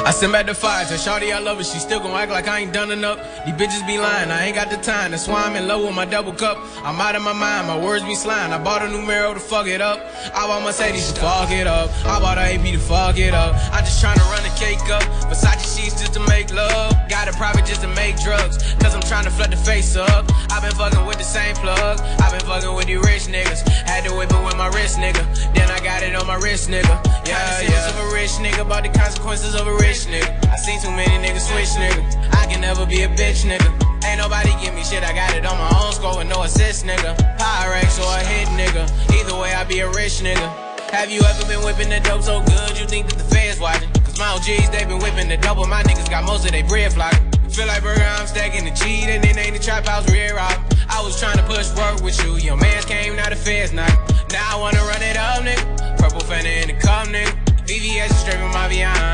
I 0.05 0.11
send 0.11 0.33
back 0.33 0.47
the 0.47 0.55
fire, 0.55 0.85
tell 0.85 0.99
Shawty 0.99 1.33
I 1.33 1.39
love 1.39 1.59
her, 1.59 1.65
she 1.65 1.79
still 1.79 2.01
gon' 2.01 2.11
act 2.11 2.33
like 2.33 2.49
I 2.49 2.59
ain't 2.59 2.73
done 2.73 2.91
enough. 2.91 3.19
These 3.45 3.55
bitches 3.55 3.87
be 3.87 3.99
lying, 3.99 4.31
I 4.31 4.47
ain't 4.47 4.57
got 4.57 4.69
the 4.69 4.77
time, 4.77 5.13
that's 5.13 5.29
why 5.29 5.45
I'm 5.45 5.55
in 5.55 5.69
love 5.69 5.83
with 5.85 5.95
my 5.95 6.05
double 6.05 6.33
cup. 6.33 6.59
I'm 6.83 7.01
out 7.01 7.15
of 7.15 7.23
my 7.23 7.33
mind, 7.33 7.69
my 7.69 7.79
words 7.79 8.05
be 8.05 8.17
slime. 8.17 8.53
I 8.53 8.59
bought 8.59 8.83
a 8.83 8.89
new 8.89 9.01
mirror 9.01 9.33
to 9.33 9.39
fuck 9.39 9.69
it 9.69 9.81
up. 9.81 10.01
I 10.35 10.47
bought 10.49 10.65
Mercedes 10.65 11.13
to 11.13 11.21
fuck 11.21 11.51
it 11.53 11.69
up. 11.69 11.89
I 12.05 12.19
bought 12.19 12.37
a 12.37 12.43
AP 12.43 12.65
to 12.75 12.79
fuck 12.79 13.17
it 13.17 13.33
up. 13.33 13.55
I 13.73 13.81
just 13.81 14.03
tryna 14.03 14.27
run 14.33 14.43
the 14.43 14.55
cake 14.59 14.83
up. 14.91 15.03
Versace 15.31 15.63
sheets 15.77 16.01
just 16.01 16.15
to 16.15 16.21
make 16.27 16.53
love. 16.53 16.97
Got 17.09 17.29
a 17.29 17.33
private 17.33 17.65
just 17.65 17.83
to 17.83 17.89
make 17.89 18.21
drugs. 18.21 18.59
Cause 18.83 18.95
I'm 18.95 19.03
tryna 19.03 19.31
flood 19.31 19.53
the 19.53 19.57
face 19.57 19.95
up. 19.95 20.27
i 20.51 20.59
been 20.61 20.75
fucking 20.75 21.07
with 21.07 21.19
the 21.19 21.25
same 21.25 21.55
plug. 21.57 22.01
i 22.01 22.31
been 22.31 22.41
fucking 22.41 22.75
with 22.75 22.87
the 22.87 22.97
rich 22.97 23.31
niggas. 23.31 23.63
Had 23.87 24.05
to 24.05 24.17
whip 24.17 24.33
it 24.33 24.45
with 24.45 24.57
my 24.57 24.69
wrist, 24.69 24.99
nigga. 24.99 25.23
Then 25.55 25.71
I 25.71 25.79
got 25.79 26.03
it 26.03 26.15
on 26.17 26.27
my 26.27 26.37
wrist, 26.37 26.69
nigga. 26.69 26.95
Yeah, 27.27 27.61
yeah. 27.61 27.89
of 27.89 28.11
a 28.11 28.15
rich 28.15 28.33
nigga, 28.43 28.63
about 28.63 28.83
the 28.83 28.89
consequences 28.89 29.55
of 29.55 29.67
a 29.67 29.75
rich 29.75 29.92
bitch, 29.93 30.09
nigga. 30.09 30.33
I 30.49 30.57
seen 30.57 30.81
too 30.81 30.91
many 30.91 31.13
niggas 31.21 31.45
switch, 31.45 31.77
nigga. 31.77 32.01
I 32.33 32.47
can 32.47 32.61
never 32.61 32.87
be 32.87 33.03
a 33.03 33.09
bitch, 33.09 33.45
nigga. 33.45 33.69
Ain't 34.05 34.19
nobody 34.19 34.51
give 34.61 34.75
me 34.75 34.83
shit, 34.85 35.05
I 35.05 35.13
got 35.13 35.35
it 35.37 35.45
on 35.45 35.57
my 35.59 35.71
own 35.85 35.93
score 35.93 36.17
with 36.17 36.29
no 36.29 36.43
assist, 36.43 36.85
nigga. 36.85 37.17
Pyrex 37.37 38.01
or 38.01 38.09
a 38.09 38.25
hit, 38.25 38.49
nigga. 38.57 38.89
Either 39.13 39.37
way, 39.39 39.53
I 39.53 39.65
be 39.65 39.81
a 39.81 39.89
rich 39.89 40.25
nigga. 40.25 40.49
Have 40.91 41.11
you 41.11 41.21
ever 41.23 41.47
been 41.47 41.65
whipping 41.65 41.89
the 41.89 42.01
dope 42.01 42.23
so 42.23 42.43
good 42.45 42.79
you 42.79 42.87
think 42.87 43.09
that 43.09 43.19
the 43.19 43.25
feds 43.25 43.61
watching? 43.61 43.91
Cause 44.05 44.19
my 44.19 44.33
OGs, 44.33 44.71
they 44.71 44.85
been 44.85 44.99
whipping 44.99 45.29
the 45.29 45.37
double, 45.37 45.67
my 45.67 45.83
niggas 45.83 46.09
got 46.09 46.25
most 46.25 46.45
of 46.45 46.53
their 46.53 46.67
bread 46.67 46.93
flocking. 46.93 47.31
Feel 47.51 47.67
like 47.67 47.83
burger, 47.83 48.03
I'm 48.03 48.27
stacking 48.27 48.65
the 48.65 48.73
cheat, 48.73 49.09
and 49.13 49.23
then 49.23 49.39
ain't 49.39 49.53
the 49.53 49.63
trap 49.63 49.87
house 49.87 50.09
rear 50.11 50.39
out. 50.39 50.57
I 50.89 51.03
was 51.03 51.21
trying 51.21 51.37
to 51.37 51.45
push 51.45 51.69
work 51.77 52.03
with 52.03 52.17
you, 52.25 52.37
your 52.37 52.57
mans 52.57 52.85
came, 52.85 53.17
now 53.17 53.29
the 53.29 53.37
feds 53.37 53.73
not. 53.73 53.93
Now 54.33 54.57
I 54.57 54.61
wanna 54.61 54.81
run 54.89 55.03
it 55.03 55.17
up, 55.17 55.43
nigga. 55.45 55.99
Purple 55.99 56.21
fender 56.21 56.49
in 56.49 56.69
the 56.69 56.81
cup, 56.81 57.09
nigga. 57.09 57.42
VVS 57.67 58.13
straight 58.15 58.39
from 58.39 58.53
my. 58.53 58.69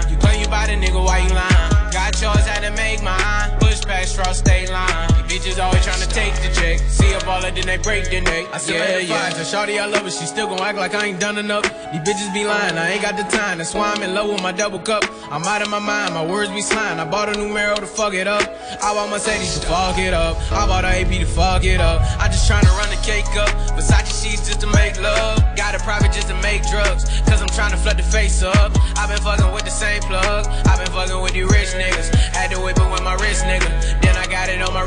You 0.09 0.17
claim 0.17 0.41
you 0.41 0.49
buy 0.49 0.67
the 0.67 0.73
nigga, 0.73 1.05
why 1.05 1.19
you 1.19 1.35
lying? 1.35 1.93
Got 1.93 2.21
yours, 2.21 2.47
had 2.47 2.61
to 2.61 2.71
make 2.73 3.03
mine. 3.03 3.59
Push 3.61 3.83
past 3.83 4.13
straw 4.13 4.33
state 4.33 4.71
line. 4.71 5.18
Bitches 5.29 5.63
always 5.63 5.85
trying 5.85 6.01
to 6.01 6.09
take 6.09 6.33
the 6.41 6.49
check. 6.57 6.79
See 6.89 7.13
a 7.13 7.21
baller, 7.21 7.55
then 7.55 7.67
they 7.67 7.77
break 7.77 8.09
the 8.09 8.23
neck. 8.23 8.49
I 8.51 8.57
said, 8.57 9.05
yeah, 9.07 9.29
yeah. 9.29 9.29
Tell 9.29 9.45
Shorty 9.45 9.79
I 9.79 9.85
love 9.85 10.03
her, 10.05 10.11
she 10.11 10.25
still 10.25 10.47
gon' 10.47 10.61
act 10.61 10.79
like 10.79 10.95
I 10.95 11.05
ain't 11.05 11.21
done 11.21 11.37
enough. 11.37 11.65
These 11.93 12.01
bitches 12.01 12.33
be 12.33 12.47
lying, 12.47 12.79
I 12.79 12.93
ain't 12.93 13.03
got 13.03 13.19
the 13.19 13.29
time. 13.37 13.59
That's 13.59 13.75
why 13.75 13.93
I'm 13.93 14.03
in 14.03 14.15
love 14.15 14.31
with 14.31 14.43
my 14.43 14.53
double 14.53 14.79
cup. 14.79 15.05
I'm 15.31 15.45
out 15.45 15.61
of 15.61 15.69
my 15.69 15.81
mind, 15.81 16.15
my 16.15 16.25
words 16.25 16.51
be 16.51 16.63
slime. 16.63 16.99
I 16.99 17.05
bought 17.05 17.29
a 17.29 17.37
new 17.37 17.53
Mero 17.53 17.77
to 17.77 17.85
fuck 17.85 18.15
it 18.15 18.27
up. 18.27 18.41
I 18.83 18.95
bought 18.95 19.11
Mercedes 19.11 19.59
to 19.59 19.67
fuck 19.67 19.99
it 19.99 20.15
up. 20.15 20.41
I 20.51 20.67
bought 20.67 20.85
a 20.85 20.97
AP 20.97 21.13
to 21.21 21.27
fuck 21.27 21.63
it 21.63 21.79
up. 21.79 22.01
I 22.19 22.29
just 22.29 22.51
tryna 22.51 22.73
run 22.81 22.89
the 22.89 23.01
cake 23.05 23.29
up. 23.37 23.53
Versace 23.77 24.25
sheets 24.25 24.49
just 24.49 24.61
to 24.63 24.67
make 24.69 24.99
love. 24.99 25.45
Got 25.57 25.75
a 25.75 25.79
private 25.85 26.13
just 26.13 26.29
to 26.29 26.41
make 26.41 26.67
drugs. 26.71 27.05
Cause 27.29 27.43
I'm 27.43 27.53
tryna 27.53 27.77
flood 27.77 27.99
the 27.99 28.03
face 28.03 28.43
up. 28.43 28.73
i 28.97 29.07
been 29.07 29.21
fucking 29.21 29.53
with 29.53 29.65
the 29.65 29.77
same 29.77 30.01
plug. 30.09 30.47
i 30.47 30.77
been 30.79 30.89
fucking 30.89 31.21
with 31.21 31.35
the 31.35 31.45
rich 31.45 31.77
niggas. 31.77 32.15
Had 32.33 32.51
to 32.53 32.61
whip 32.65 32.79
it 32.79 32.91
with 32.91 33.03
my 33.03 33.13
wrist, 33.21 33.45
nigga. 33.45 34.08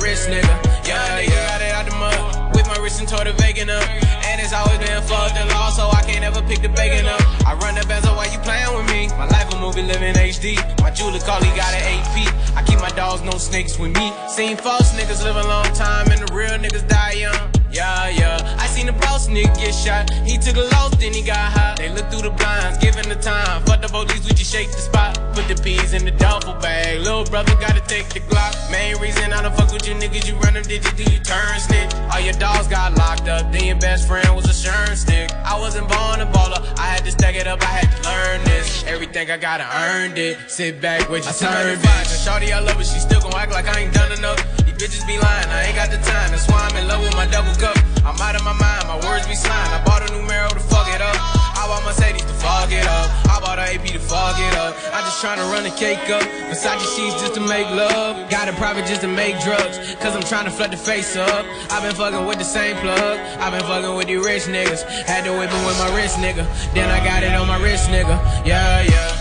Wrist, 0.02 0.28
nigga. 0.28 0.50
Young 0.84 1.10
nigga 1.14 1.38
got 1.48 1.62
it 1.62 1.72
out 1.72 1.86
the 1.86 1.96
mud. 1.96 2.56
With 2.56 2.68
my 2.68 2.78
wrist 2.82 3.00
and 3.00 3.08
tore 3.08 3.24
the 3.24 3.34
vegan 3.34 3.70
up. 3.70 3.86
And 4.26 4.42
it's 4.42 4.52
always 4.52 4.80
been 4.80 5.02
fucked 5.04 5.38
the 5.38 5.46
law, 5.54 5.70
so 5.70 5.88
I 5.90 6.02
can't 6.02 6.26
ever 6.26 6.42
pick 6.42 6.62
the 6.62 6.70
bacon 6.70 7.06
up. 7.06 7.22
I 7.46 7.54
run 7.54 7.76
the 7.76 7.86
bezel 7.88 8.16
while 8.16 8.30
you 8.32 8.40
playing 8.40 8.74
with 8.76 8.90
me. 8.90 9.08
My 9.16 9.28
life 9.28 9.54
a 9.54 9.58
movie, 9.62 9.84
living 9.84 10.16
HD. 10.16 10.58
My 10.82 10.90
jeweler 10.90 11.20
call, 11.20 11.42
he 11.42 11.54
got 11.56 11.72
an 11.74 11.84
AP. 11.94 12.58
I 12.58 12.64
keep 12.64 12.80
my 12.80 12.90
dogs, 12.90 13.22
no 13.22 13.38
snakes 13.38 13.78
with 13.78 13.96
me. 13.96 14.12
Seen 14.28 14.58
false 14.58 14.92
niggas 14.98 15.24
live 15.24 15.38
a 15.38 15.48
long 15.48 15.70
time, 15.74 16.10
and 16.10 16.20
the 16.20 16.34
real 16.34 16.58
niggas 16.58 16.88
die 16.90 17.14
young. 17.14 17.61
Yeah, 17.72 18.10
yeah. 18.10 18.58
I 18.60 18.68
seen 18.68 18.88
the 18.88 18.94
boss 18.94 19.28
nigga 19.28 19.56
get 19.56 19.74
shot. 19.74 20.12
He 20.28 20.38
took 20.38 20.58
a 20.58 20.68
loss, 20.76 20.92
then 20.98 21.14
he 21.14 21.22
got 21.22 21.52
hot. 21.56 21.78
They 21.78 21.90
look 21.90 22.12
through 22.12 22.24
the 22.24 22.32
blinds, 22.32 22.78
giving 22.80 23.08
the 23.08 23.16
time. 23.16 23.64
Fuck 23.64 23.82
the 23.82 23.88
police, 23.88 24.28
we 24.28 24.36
just 24.36 24.52
shake 24.52 24.70
the 24.72 24.78
spot. 24.78 25.16
Put 25.34 25.48
the 25.48 25.56
peas 25.56 25.94
in 25.94 26.04
the 26.04 26.12
duffel 26.12 26.54
bag. 26.56 27.00
Little 27.00 27.24
brother 27.24 27.56
gotta 27.62 27.80
take 27.88 28.10
the 28.10 28.20
Glock. 28.20 28.54
Main 28.72 28.98
reason 28.98 29.32
I 29.32 29.42
don't 29.42 29.56
fuck 29.56 29.72
with 29.72 29.88
you 29.88 29.96
niggas, 29.96 30.28
you 30.28 30.36
run 30.40 30.54
them 30.54 30.64
digits, 30.64 30.92
do 30.94 31.04
you 31.04 31.20
turn 31.20 31.60
snitch? 31.60 31.94
All 32.12 32.20
your 32.20 32.34
dogs 32.34 32.68
got 32.68 32.96
locked 32.96 33.30
up, 33.30 33.52
then 33.54 33.64
your 33.64 33.80
best 33.80 34.06
friend 34.06 34.28
was 34.36 34.46
a 34.46 34.56
sherm 34.56 34.96
stick. 34.96 35.32
I 35.46 35.58
wasn't 35.58 35.88
born 35.88 36.20
a 36.20 36.28
baller, 36.28 36.62
I 36.78 36.88
had 36.92 37.06
to 37.06 37.12
stack 37.12 37.36
it 37.36 37.48
up, 37.48 37.62
I 37.62 37.72
had 37.80 37.90
to 37.96 38.10
learn 38.10 38.44
this. 38.44 38.84
Everything 38.84 39.32
I 39.32 39.38
gotta 39.38 39.64
earned 39.64 40.18
it. 40.18 40.38
Sit 40.48 40.82
back, 40.82 41.10
wait 41.10 41.24
your 41.24 41.34
turn, 41.34 41.80
bitch. 41.80 42.26
Shorty, 42.26 42.52
I 42.52 42.60
love 42.60 42.76
her, 42.76 42.84
she 42.84 43.00
still 43.00 43.22
gon' 43.22 43.34
act 43.34 43.52
like 43.54 43.68
I 43.68 43.80
ain't 43.80 43.94
done 43.94 44.12
enough. 44.12 44.61
Bitches 44.82 45.06
be 45.06 45.14
lying, 45.14 45.46
I 45.54 45.70
ain't 45.70 45.78
got 45.78 45.94
the 45.94 46.02
time. 46.02 46.34
That's 46.34 46.50
why 46.50 46.58
I'm 46.58 46.74
in 46.74 46.88
love 46.88 47.06
with 47.06 47.14
my 47.14 47.30
double 47.30 47.54
cup. 47.62 47.78
I'm 48.02 48.18
out 48.18 48.34
of 48.34 48.42
my 48.42 48.58
mind, 48.58 48.90
my 48.90 48.98
words 49.06 49.28
be 49.30 49.38
slime. 49.38 49.70
I 49.70 49.78
bought 49.86 50.02
a 50.02 50.10
new 50.10 50.26
Mero 50.26 50.50
to 50.50 50.58
fuck 50.58 50.90
it 50.90 50.98
up. 50.98 51.14
I 51.54 51.70
bought 51.70 51.86
Mercedes 51.86 52.26
to 52.26 52.34
fuck 52.42 52.74
it 52.74 52.82
up. 52.90 53.06
I 53.30 53.38
bought 53.46 53.62
a 53.62 53.70
AP 53.78 53.86
to 53.94 54.02
fuck 54.02 54.42
it 54.42 54.58
up. 54.58 54.74
I 54.90 55.06
just 55.06 55.22
tryna 55.22 55.46
run 55.54 55.70
the 55.70 55.76
cake 55.78 56.10
up. 56.10 56.26
Versace 56.50 56.82
sheets 56.98 57.22
just 57.22 57.36
to 57.36 57.42
make 57.46 57.70
love. 57.70 58.28
Got 58.32 58.50
a 58.50 58.54
private 58.54 58.88
just 58.88 59.02
to 59.02 59.08
make 59.08 59.38
drugs. 59.46 59.78
Cause 60.02 60.18
I'm 60.18 60.26
tryna 60.26 60.50
flood 60.50 60.72
the 60.72 60.82
face 60.82 61.16
up. 61.16 61.46
I've 61.70 61.86
been 61.86 61.94
fucking 61.94 62.26
with 62.26 62.40
the 62.40 62.50
same 62.50 62.76
plug. 62.78 63.22
I've 63.38 63.54
been 63.54 63.62
fucking 63.70 63.94
with 63.94 64.08
the 64.08 64.18
rich 64.18 64.50
niggas. 64.50 64.82
Had 65.06 65.30
to 65.30 65.32
whip 65.38 65.54
it 65.54 65.62
with 65.62 65.78
my 65.78 65.94
wrist, 65.94 66.18
nigga. 66.18 66.42
Then 66.74 66.90
I 66.90 67.06
got 67.06 67.22
it 67.22 67.38
on 67.38 67.46
my 67.46 67.62
wrist, 67.62 67.86
nigga. 67.90 68.18
Yeah, 68.50 68.82
yeah. 68.82 69.21